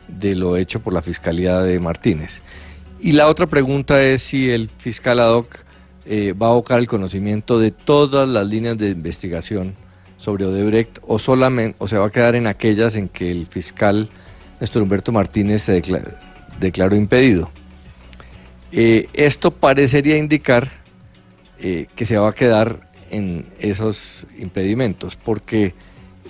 [0.09, 2.43] de lo hecho por la Fiscalía de Martínez.
[3.01, 5.59] Y la otra pregunta es si el fiscal ad hoc
[6.05, 9.75] eh, va a abocar el conocimiento de todas las líneas de investigación
[10.17, 14.09] sobre Odebrecht o solamente o se va a quedar en aquellas en que el fiscal
[14.61, 16.03] Néstor Humberto Martínez se decla-
[16.59, 17.53] declaró impedido.
[18.73, 20.69] Eh, esto parecería indicar
[21.61, 25.75] eh, que se va a quedar en esos impedimentos, porque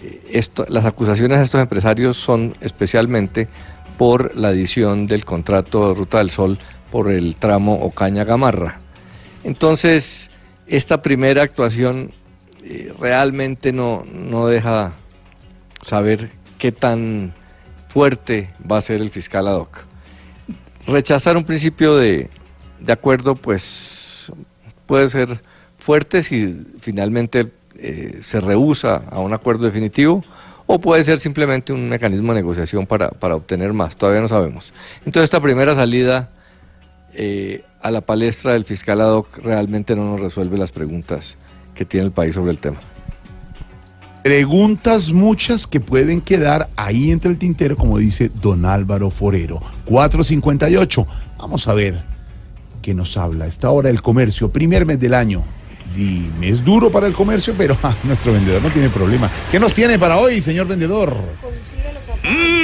[0.03, 3.49] eh, las acusaciones a estos empresarios son especialmente
[3.99, 6.59] por la adición del contrato de Ruta del Sol
[6.93, 8.79] por el tramo Ocaña-Gamarra.
[9.43, 10.31] Entonces,
[10.69, 12.13] esta primera actuación
[13.01, 14.93] realmente no, no deja
[15.81, 17.33] saber qué tan
[17.89, 19.88] fuerte va a ser el fiscal ad hoc.
[20.89, 22.29] Rechazar un principio de,
[22.81, 24.33] de acuerdo, pues
[24.87, 25.41] puede ser
[25.79, 30.25] fuerte si finalmente eh, se rehúsa a un acuerdo definitivo
[30.67, 34.73] o puede ser simplemente un mecanismo de negociación para, para obtener más, todavía no sabemos.
[34.99, 36.31] Entonces esta primera salida
[37.15, 41.37] eh, a la palestra del fiscal ad hoc realmente no nos resuelve las preguntas
[41.75, 42.79] que tiene el país sobre el tema.
[44.29, 49.59] Preguntas muchas que pueden quedar ahí entre el tintero, como dice don Álvaro Forero.
[49.87, 51.07] 458.
[51.39, 52.03] Vamos a ver
[52.83, 53.47] qué nos habla.
[53.47, 55.45] a Esta hora del comercio, primer mes del año.
[55.97, 59.31] Y mes duro para el comercio, pero ah, nuestro vendedor no tiene problema.
[59.51, 61.17] ¿Qué nos tiene para hoy, señor vendedor?
[62.23, 62.58] Muy,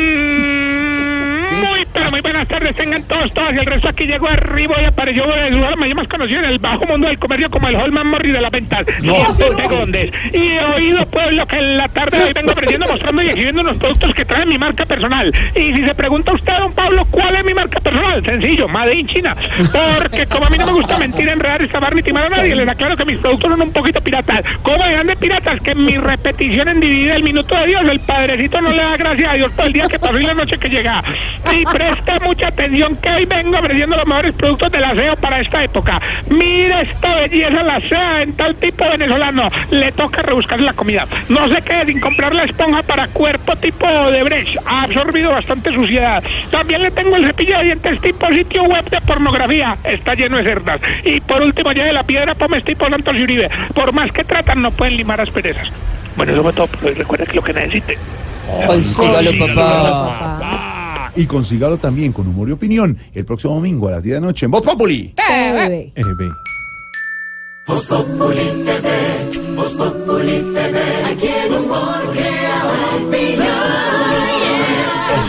[1.95, 3.55] pero muy buenas tardes, tengan todos, todas.
[3.55, 6.51] Y el resto aquí llegó arriba y apareció de su alma, yo más conocido en
[6.51, 8.85] el bajo mundo del comercio como el Holman Morris de la ventas.
[9.03, 9.33] No.
[9.35, 10.11] De Gondes.
[10.33, 13.63] Y he oído, pueblo, que en la tarde de hoy vengo ofreciendo, mostrando y exhibiendo
[13.63, 15.33] unos productos que traen mi marca personal.
[15.55, 18.25] Y si se pregunta usted, don Pablo, ¿cuál es mi marca personal?
[18.25, 19.37] Sencillo, Made in China.
[19.99, 22.69] Porque como a mí no me gusta mentir, enredar, estafar ni timar a nadie, les
[22.69, 24.45] aclaro que mis productos son un poquito piratas.
[24.63, 25.61] ¿Cómo dirán de piratas?
[25.61, 29.33] Que mi repetición en dividida el minuto de Dios, el padrecito no le da gracias
[29.33, 31.05] a Dios todo el día que pasó y la noche que llega.
[31.53, 35.63] Y preste mucha atención que hoy vengo ofreciendo los mejores productos del aseo para esta
[35.63, 36.01] época.
[36.29, 39.51] Mire esta belleza, la sea en tal tipo venezolano.
[39.71, 41.07] Le toca rebuscar la comida.
[41.29, 44.57] No se quede sin comprar la esponja para cuerpo tipo de Brecht.
[44.67, 46.23] Ha absorbido bastante suciedad.
[46.51, 49.77] También le tengo el cepillo de dientes tipo sitio web de pornografía.
[49.85, 50.81] Está lleno de cerdas.
[51.05, 53.51] Y por último, ya de la piedra pomes tipo Santos y Uribe.
[53.75, 55.69] Por más que tratan, no pueden limar asperezas.
[56.17, 56.69] Bueno, eso fue todo.
[56.81, 57.99] Pero recuerda que lo que necesite.
[58.67, 60.39] Consígalo, papá.
[60.43, 60.74] Ah,
[61.17, 64.27] Y consígalo también con humor y opinión el próximo domingo a las 10 de la
[64.27, 65.15] noche en Voz Populi.
[67.67, 70.79] Voz Populi TV, Voz Populi TV,
[71.11, 72.63] aquí el humor crea
[73.07, 73.45] opinión.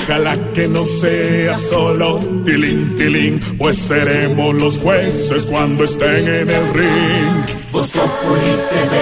[0.04, 6.74] Ojalá que no sea solo tilín, tilín, pues seremos los jueces cuando estén en el
[6.74, 7.46] ring.
[7.72, 8.96] Voz Populi TV,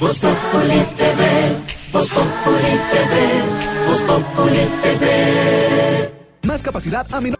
[0.00, 1.22] Voz Populi TV,
[1.92, 5.91] Voz Populi TV, Voz Populi TV.
[6.44, 7.38] Más capacidad a menor.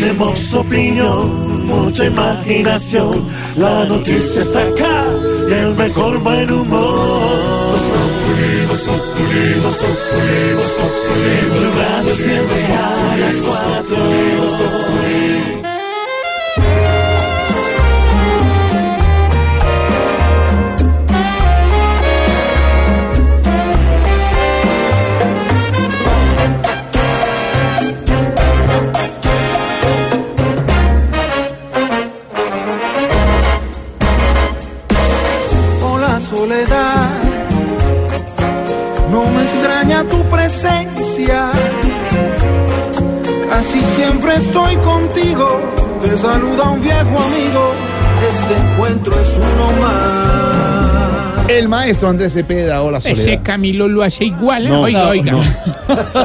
[0.00, 3.28] Tenemos opinión, mucha imaginación.
[3.56, 5.04] La noticia está acá
[5.48, 7.42] y el mejor buen humor.
[7.70, 11.36] Voz Populi, Voz Populi, Voz Populi, Voz Populi.
[11.54, 14.91] Tu radio siempre a las cuatro.
[51.72, 53.42] Maestro Andrés Cepeda, hola Ese Soledad.
[53.42, 54.66] Camilo lo hace igual.
[54.66, 54.68] ¿eh?
[54.68, 55.32] No, oiga, no, oiga.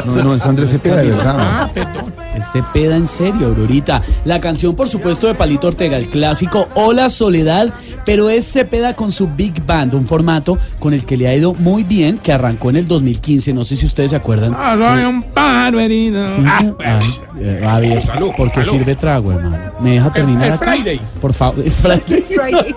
[0.05, 1.35] No, no, es Andrés Cepeda, de verdad.
[1.39, 2.13] Ah, perdón.
[2.35, 4.01] Es Cepeda en serio, Aurorita.
[4.25, 7.73] La canción, por supuesto, de Palito Ortega, el clásico Hola Soledad,
[8.07, 11.53] pero es Cepeda con su Big Band, un formato con el que le ha ido
[11.55, 13.53] muy bien, que arrancó en el 2015.
[13.53, 14.55] No sé si ustedes se acuerdan.
[14.57, 16.25] Ah, soy un pájaro herido.
[16.25, 16.99] Sí, Ah, ay,
[17.41, 18.77] eh, a ver, Salud, ¿por qué salud.
[18.79, 19.57] sirve trago, hermano?
[19.81, 20.71] ¿Me deja terminar es acá?
[20.71, 21.01] Friday.
[21.19, 22.23] Por favor, es Friday.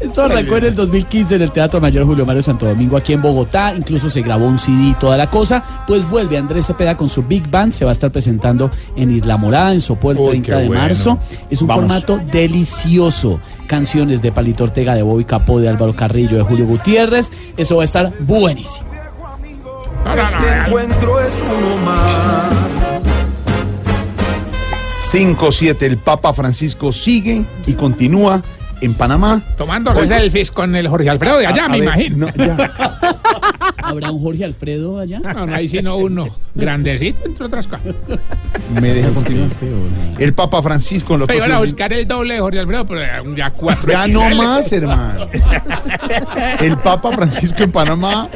[0.00, 3.22] Esto arrancó en el 2015 en el Teatro Mayor Julio Mario Santo Domingo aquí en
[3.22, 3.74] Bogotá.
[3.76, 5.62] Incluso se grabó un CD y toda la cosa.
[5.86, 7.72] Pues vuelve Andrés Cepeda con su Big Band.
[7.72, 10.66] Se va a estar presentando en Isla Morada, en Sopó el Uy, 30 qué de
[10.68, 10.82] bueno.
[10.82, 11.18] marzo.
[11.50, 11.84] Es un Vamos.
[11.84, 13.40] formato delicioso.
[13.66, 17.32] Canciones de Palito Ortega, de Bobby Capó, de Álvaro Carrillo, de Julio Gutiérrez.
[17.56, 18.88] Eso va a estar buenísimo.
[20.06, 22.66] Este encuentro es uno más.
[25.12, 28.42] 5-7, el Papa Francisco sigue y continúa
[28.80, 29.40] en Panamá.
[29.56, 32.26] Tomando Hoy- selfies con el Jorge Alfredo de allá, A- a me ver, imagino.
[33.82, 35.20] ¿Habrá un Jorge Alfredo allá?
[35.20, 36.28] No, no hay sino uno.
[36.54, 37.94] Grandecito, entre otras cosas.
[38.80, 39.48] Me deja continuar.
[40.18, 43.34] El Papa Francisco en lo Pero iban a buscar el doble de Jorge Alfredo, pero
[43.36, 43.92] ya cuatro.
[43.92, 45.26] Ya no más, hermano.
[46.60, 48.28] El Papa Francisco en Panamá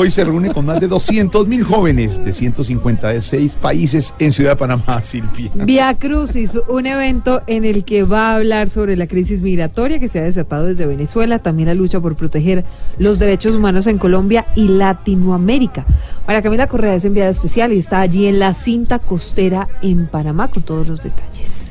[0.00, 4.56] hoy se reúne con más de 200 mil jóvenes de 156 países en Ciudad de
[4.56, 5.50] Panamá, Silvia.
[5.54, 10.08] Via Crucis, un evento en el que va a hablar sobre la crisis migratoria que
[10.08, 12.64] se ha desatado desde Venezuela, también la lucha por proteger
[12.96, 15.84] los derechos humanos en Colombia y Latinoamérica.
[16.28, 20.46] María Camila Correa es enviada especial y está allí en la cinta costera en Panamá
[20.46, 21.67] con todos los detalles.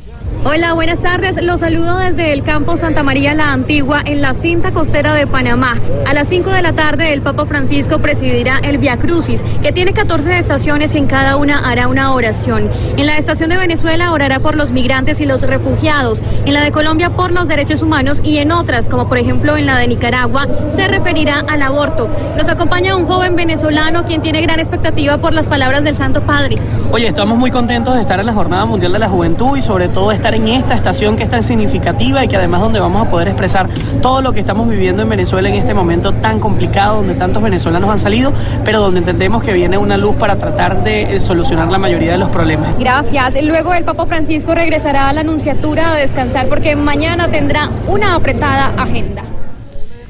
[0.50, 1.44] Hola, buenas tardes.
[1.44, 5.74] Los saludo desde el campo Santa María la Antigua en la cinta costera de Panamá.
[6.06, 9.92] A las 5 de la tarde el Papa Francisco presidirá el Via Crucis, que tiene
[9.92, 12.70] 14 estaciones y en cada una hará una oración.
[12.96, 16.72] En la estación de Venezuela orará por los migrantes y los refugiados, en la de
[16.72, 20.48] Colombia por los derechos humanos y en otras, como por ejemplo en la de Nicaragua,
[20.74, 22.10] se referirá al aborto.
[22.38, 26.58] Nos acompaña un joven venezolano quien tiene gran expectativa por las palabras del Santo Padre.
[26.94, 29.90] Oye, estamos muy contentos de estar en la Jornada Mundial de la Juventud y sobre
[29.90, 33.10] todo estar en esta estación que es tan significativa y que además donde vamos a
[33.10, 33.68] poder expresar
[34.02, 37.90] todo lo que estamos viviendo en Venezuela en este momento tan complicado, donde tantos venezolanos
[37.90, 38.32] han salido,
[38.64, 42.18] pero donde entendemos que viene una luz para tratar de eh, solucionar la mayoría de
[42.18, 42.78] los problemas.
[42.80, 43.44] Gracias.
[43.44, 48.74] Luego el Papa Francisco regresará a la Anunciatura a descansar porque mañana tendrá una apretada
[48.78, 49.24] agenda.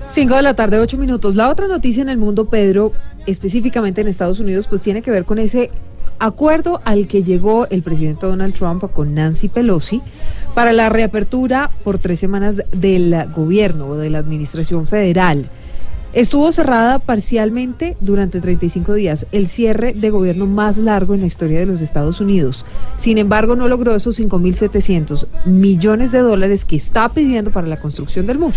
[0.09, 1.35] 5 de la tarde, 8 minutos.
[1.35, 2.91] La otra noticia en el mundo, Pedro,
[3.25, 5.69] específicamente en Estados Unidos, pues tiene que ver con ese
[6.19, 10.01] acuerdo al que llegó el presidente Donald Trump con Nancy Pelosi
[10.53, 15.49] para la reapertura por tres semanas del gobierno o de la administración federal.
[16.13, 21.59] Estuvo cerrada parcialmente durante 35 días, el cierre de gobierno más largo en la historia
[21.59, 22.65] de los Estados Unidos.
[22.97, 28.25] Sin embargo, no logró esos 5.700 millones de dólares que está pidiendo para la construcción
[28.25, 28.55] del muro.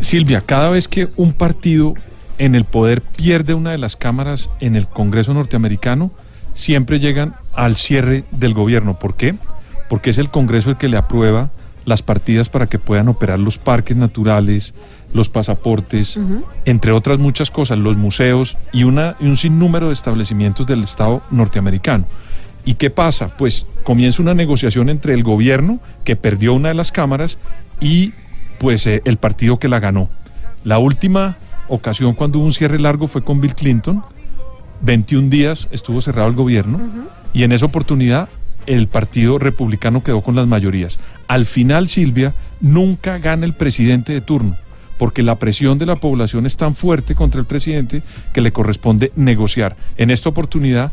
[0.00, 1.94] Silvia, cada vez que un partido
[2.38, 6.10] en el poder pierde una de las cámaras en el Congreso norteamericano,
[6.54, 8.98] siempre llegan al cierre del gobierno.
[8.98, 9.34] ¿Por qué?
[9.88, 11.50] Porque es el Congreso el que le aprueba
[11.84, 14.72] las partidas para que puedan operar los parques naturales,
[15.12, 16.18] los pasaportes,
[16.64, 21.22] entre otras muchas cosas, los museos y, una, y un sinnúmero de establecimientos del Estado
[21.30, 22.06] norteamericano.
[22.64, 23.28] ¿Y qué pasa?
[23.36, 27.36] Pues comienza una negociación entre el gobierno, que perdió una de las cámaras,
[27.80, 28.14] y
[28.58, 30.08] pues eh, el partido que la ganó.
[30.64, 31.36] La última
[31.68, 34.02] ocasión cuando hubo un cierre largo fue con Bill Clinton.
[34.84, 36.80] 21 días estuvo cerrado el gobierno
[37.32, 38.28] y en esa oportunidad
[38.66, 40.98] el partido republicano quedó con las mayorías.
[41.28, 44.56] Al final, Silvia, nunca gana el presidente de turno,
[44.98, 49.12] porque la presión de la población es tan fuerte contra el presidente que le corresponde
[49.16, 49.76] negociar.
[49.96, 50.92] En esta oportunidad,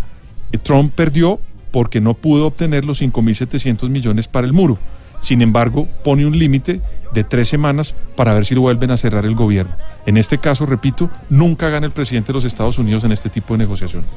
[0.51, 1.39] eh, Trump perdió
[1.71, 4.77] porque no pudo obtener los 5.700 millones para el muro.
[5.21, 6.81] Sin embargo, pone un límite
[7.13, 9.73] de tres semanas para ver si lo vuelven a cerrar el gobierno.
[10.05, 13.53] En este caso, repito, nunca gana el presidente de los Estados Unidos en este tipo
[13.53, 14.09] de negociaciones.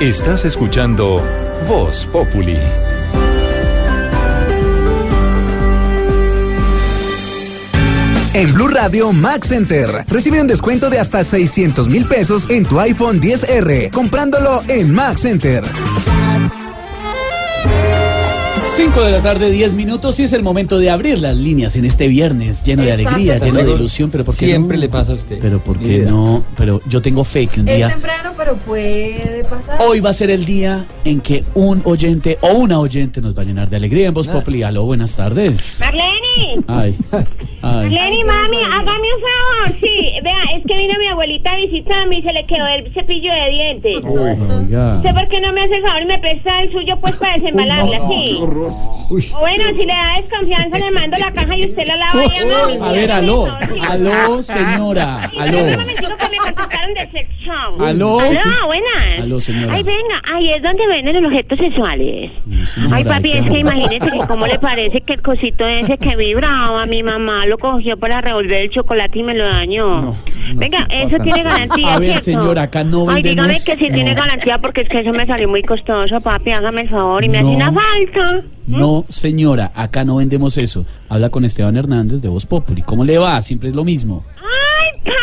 [0.00, 1.22] Estás escuchando
[1.68, 2.58] Voz Populi.
[8.34, 12.80] En Blue Radio Max Center recibe un descuento de hasta 600 mil pesos en tu
[12.80, 15.62] iPhone 10R comprándolo en Max Center.
[18.74, 21.84] 5 de la tarde, 10 minutos y es el momento de abrir las líneas en
[21.84, 24.80] este viernes lleno de Está alegría, lleno de ilusión, pero ¿por qué Siempre no?
[24.80, 25.38] le pasa a usted.
[25.40, 26.10] Pero ¿por Ni qué idea.
[26.10, 26.42] no?
[26.56, 29.78] Pero yo tengo fe que un Es día temprano, pero puede pasar.
[29.82, 33.42] Hoy va a ser el día en que un oyente o una oyente nos va
[33.42, 34.26] a llenar de alegría en Voz.
[34.28, 34.62] Populi.
[34.62, 35.76] Aló, buenas tardes.
[35.80, 36.10] Marlene,
[36.68, 37.24] Ay, ay.
[37.62, 39.78] Marlene, mami, hágame un favor.
[39.80, 43.32] Sí, vea, es que vino mi abuelita a visitarme y se le quedó el cepillo
[43.32, 44.04] de dientes.
[44.04, 44.96] Oiga.
[44.96, 47.34] ¿Usted por qué no me hace el favor y me presta el suyo pues para
[47.38, 48.08] desembalarla?
[48.08, 48.38] Sí.
[48.40, 52.46] O bueno, si le da desconfianza, le mando la caja y usted la lava ya,
[52.46, 52.78] mami.
[52.80, 53.46] A ver, aló,
[53.88, 55.30] aló, señora.
[55.38, 55.58] Aló.
[57.78, 58.18] Aló,
[58.66, 59.21] buenas.
[59.22, 59.72] Aló, señora.
[59.74, 62.30] Ay, venga, ahí es donde venden los objetos sexuales.
[62.90, 66.84] Ay, papi, es que imagínese que cómo le parece que el cosito ese que vibraba,
[66.86, 70.14] mi mamá lo cogió para revolver el chocolate y me lo dañó.
[70.54, 72.24] Venga, eso tiene garantía, A ver, ¿cierto?
[72.24, 75.24] señora, acá no Ay, dígame vendemos- que sí tiene garantía porque es que eso me
[75.26, 78.42] salió muy costoso, papi, hágame el favor y me hace una falta.
[78.66, 80.84] No, señora, acá no vendemos eso.
[81.08, 82.82] Habla con Esteban Hernández de Voz Populi.
[82.82, 83.40] ¿Cómo le va?
[83.42, 84.24] Siempre es lo mismo.
[84.38, 85.16] Ay, papi,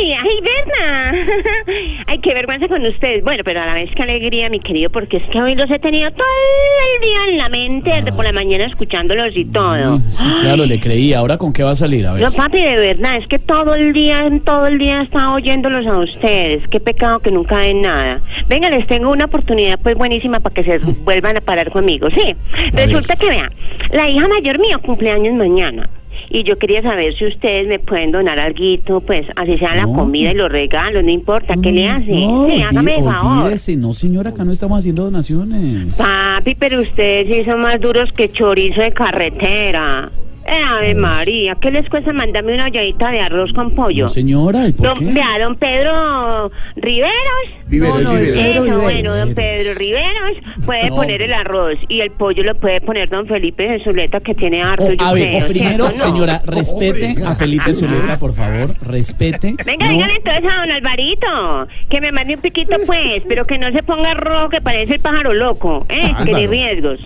[0.00, 1.26] Ay, ay, Berna.
[2.06, 3.22] Ay, qué vergüenza con ustedes.
[3.24, 5.78] Bueno, pero a la vez qué alegría, mi querido, porque es que hoy los he
[5.78, 6.26] tenido todo
[6.94, 10.00] el día en la mente, desde por la mañana escuchándolos y todo.
[10.08, 11.12] Sí, claro, le creí.
[11.12, 12.06] ¿Ahora con qué va a salir?
[12.06, 12.22] A ver.
[12.22, 15.86] No, papi, de verdad, es que todo el día, todo el día he estado oyéndolos
[15.86, 16.66] a ustedes.
[16.68, 18.20] Qué pecado que nunca ven nada.
[18.48, 22.34] Venga, les tengo una oportunidad pues buenísima para que se vuelvan a parar conmigo, ¿sí?
[22.72, 23.50] Resulta que, vean,
[23.92, 25.88] la hija mayor mía cumpleaños mañana.
[26.30, 30.30] Y yo quería saber si ustedes me pueden donar algo, pues así sea la comida
[30.30, 32.12] y los regalos, no importa, ¿qué le hace?
[32.12, 33.44] No, sí, hágame el favor.
[33.44, 33.76] olvídese.
[33.76, 35.96] No, señora, acá no estamos haciendo donaciones.
[35.96, 40.10] Papi, pero ustedes sí son más duros que chorizo de carretera.
[40.48, 44.04] Eh, Ave María, ¿qué les cuesta mandarme una olladita de arroz con pollo?
[44.04, 45.04] No, señora, ¿y por Don, qué?
[45.06, 47.12] vea, don Pedro Riveros.
[47.66, 48.30] Viveros, No, no, es.
[48.30, 48.82] Pedro Viveros.
[48.82, 50.94] bueno, don Pedro Riveros puede No.
[50.96, 54.62] poner el arroz y el pollo lo puede poner don Felipe de Zuleta que tiene
[54.62, 54.86] harto.
[54.86, 58.70] O- yo a ver, primero, señora, respete a Felipe Zuleta, por favor.
[58.86, 59.56] Respete.
[59.64, 59.92] Venga, No.
[59.92, 63.82] dígale entonces a don Alvarito que me mande un piquito pues, pero que no se
[63.82, 66.12] ponga rojo que parece el pájaro loco, ¿eh?
[66.24, 67.00] que de riesgos.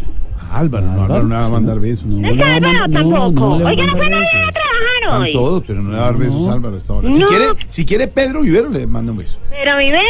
[0.53, 2.05] Álvaro, no, Álvaro no le va a mandar besos.
[2.05, 3.49] No, No está Álvaro tampoco.
[3.57, 5.33] Oiga, no fue nadie a trabajar Están hoy.
[5.33, 7.13] todos, pero no le va a dar besos a Álvaro a esta hora.
[7.13, 7.27] Si No.
[7.27, 9.39] quiere, si quiere Pedro Vivero, le manda un beso.
[9.51, 10.05] Pero Viveros.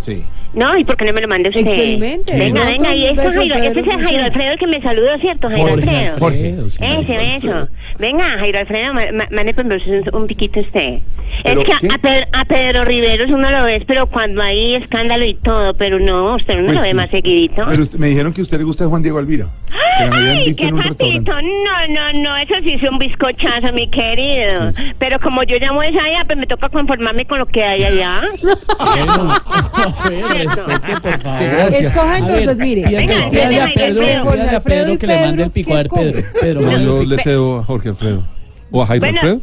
[0.00, 0.22] Sí.
[0.54, 1.60] No, ¿y por qué no me lo manda usted?
[1.60, 2.36] Experimente.
[2.36, 4.24] Venga, No, venga, y este, beso, Jairo, este es Jairo.
[4.24, 5.48] Alfredo el que me saludó, ¿cierto?
[5.50, 6.68] Jairo Jorge Alfredo.
[6.70, 6.78] Sí.
[6.82, 7.68] Ese beso.
[7.98, 11.00] Venga, Jairo Alfredo, ma- ma- mande un, un piquito usted.
[11.44, 15.26] ¿Pero es que a, Pedro, a Pedro Riveros uno lo ve, pero cuando hay escándalo
[15.26, 16.94] y todo, pero no, usted no Pues lo ve sí.
[16.94, 17.66] más seguidito.
[17.68, 19.48] Pero usted- me dijeron que a usted le gusta Juan Diego Alvira.
[19.70, 21.32] Ay, qué papito.
[21.32, 24.72] No, no, no, eso sí es un bizcochazo, mi querido.
[24.98, 28.22] Pero como yo llamo esa allá, pues me toca conformarme con lo que hay allá.
[28.78, 31.72] Bueno, a ver, respete, por favor.
[31.74, 32.82] Escoja A entonces, ver, mire.
[32.82, 36.22] Venga, pídale a Pedro, pídale a Pedro que le mande el pico a ¿qué Pedro.
[36.40, 38.24] Pedro, No, yo le cedo a Jorge Alfredo.
[38.70, 39.18] ¿O a Jairo Bueno.
[39.20, 39.40] Alfredo?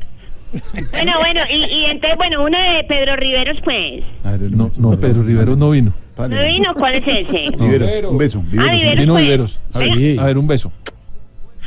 [0.92, 4.04] Bueno, bueno, y, y entonces, bueno, uno de Pedro Riveros, pues.
[4.52, 5.94] No, no, Pedro Rivero no vino.
[6.16, 7.50] ¿Cuál es ese?
[7.58, 8.44] Viveros, un beso.
[8.58, 9.24] Ah, Viveros, Vino pues.
[9.26, 9.60] Viveros.
[9.74, 10.22] A ver, Venga.
[10.22, 10.72] a ver, un beso.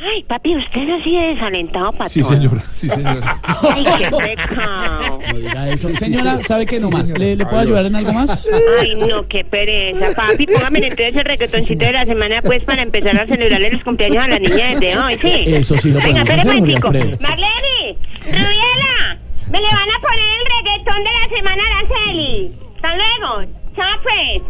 [0.01, 2.63] Ay, papi, usted es así de desalentado para Sí, señora.
[2.71, 3.37] Sí, señora.
[3.43, 5.19] Ay, qué pecado.
[5.67, 5.93] Eso.
[5.95, 7.09] Señora, ¿sabe qué nomás?
[7.17, 8.47] ¿Le, ¿Le puedo ayudar en algo más?
[8.79, 10.15] Ay, no, qué pereza.
[10.15, 14.23] Papi, póngame entonces el reggaetoncito de la semana, pues, para empezar a celebrarle los cumpleaños
[14.23, 15.43] a la niña desde hoy, ¿sí?
[15.47, 16.87] Eso sí lo Venga, espere hacer, un momentico.
[16.87, 19.17] Marlene, Rubiela,
[19.51, 22.55] me le van a poner el reggaetón de la semana a Araceli.
[22.75, 23.58] Hasta luego.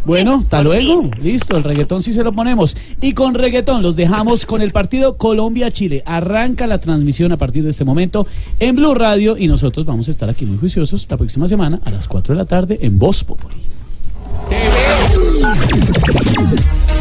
[0.04, 1.10] Bueno, hasta luego.
[1.20, 2.76] Listo, el reggaetón sí se lo ponemos.
[3.00, 6.02] Y con reggaetón los dejamos con el partido Colombia-Chile.
[6.06, 8.26] Arranca la transmisión a partir de este momento
[8.58, 11.90] en Blue Radio y nosotros vamos a estar aquí muy juiciosos la próxima semana a
[11.90, 13.56] las 4 de la tarde en Voz Populi.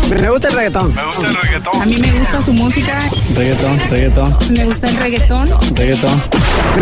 [0.10, 0.94] Me gusta el reggaetón.
[0.96, 1.82] Me gusta el reggaetón.
[1.82, 3.00] A mí me gusta su música.
[3.36, 5.46] Reggaetón, reggaetón, Me gusta el reggaetón.
[5.76, 6.22] reggaetón.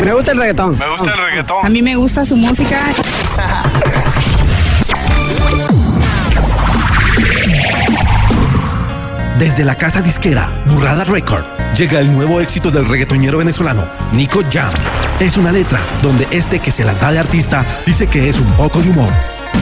[0.04, 0.78] Me gusta el reggaetón.
[0.78, 1.66] Me gusta el reggaetón.
[1.66, 2.80] A mí me gusta su música.
[9.38, 14.74] Desde la casa disquera Burrada Record llega el nuevo éxito del reggaetonero venezolano Nico Jam.
[15.20, 18.48] Es una letra donde este que se las da de artista dice que es un
[18.54, 19.12] poco de humor.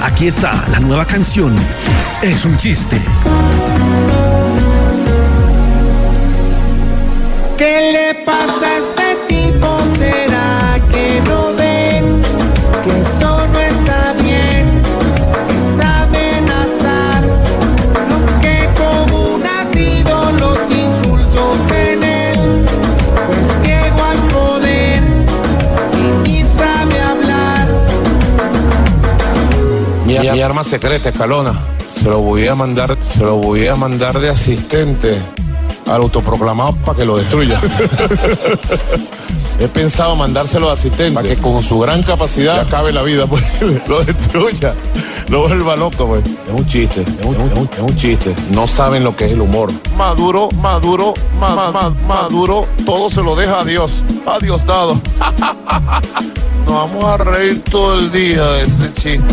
[0.02, 1.54] Aquí está la nueva canción.
[2.22, 3.02] Es un chiste.
[7.58, 9.05] ¿Qué le pasa a este
[30.32, 31.54] Mi, mi arma secreta, Escalona.
[31.90, 35.18] Se lo voy a mandar, se lo voy a mandar de asistente
[35.88, 37.60] al autoproclamado para que lo destruya.
[39.60, 43.42] He pensado mandárselo de asistente para que con su gran capacidad acabe la vida, pues,
[43.88, 44.74] lo destruya,
[45.30, 46.26] lo vuelva loco, pues.
[46.26, 48.36] Es un chiste, es un, es un- es un chiste.
[48.52, 49.72] No saben lo que es el humor.
[49.96, 53.92] Maduro, Maduro, ma- ma- ma- Maduro, todo se lo deja a Dios,
[54.26, 54.96] a Dios dado.
[56.66, 59.24] Nos vamos a reír todo el día de ese chiste.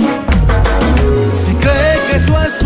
[1.63, 2.63] Cree que eso es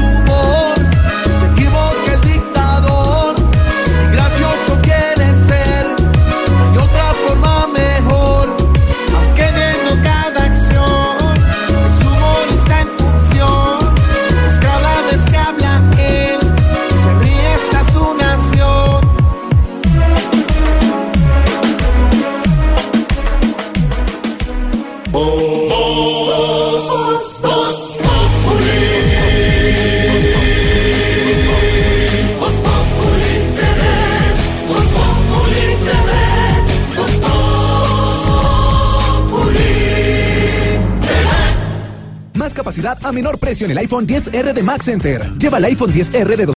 [43.07, 45.32] a menor precio en el iPhone 10R de Max Center.
[45.38, 46.46] Lleva el iPhone 10R de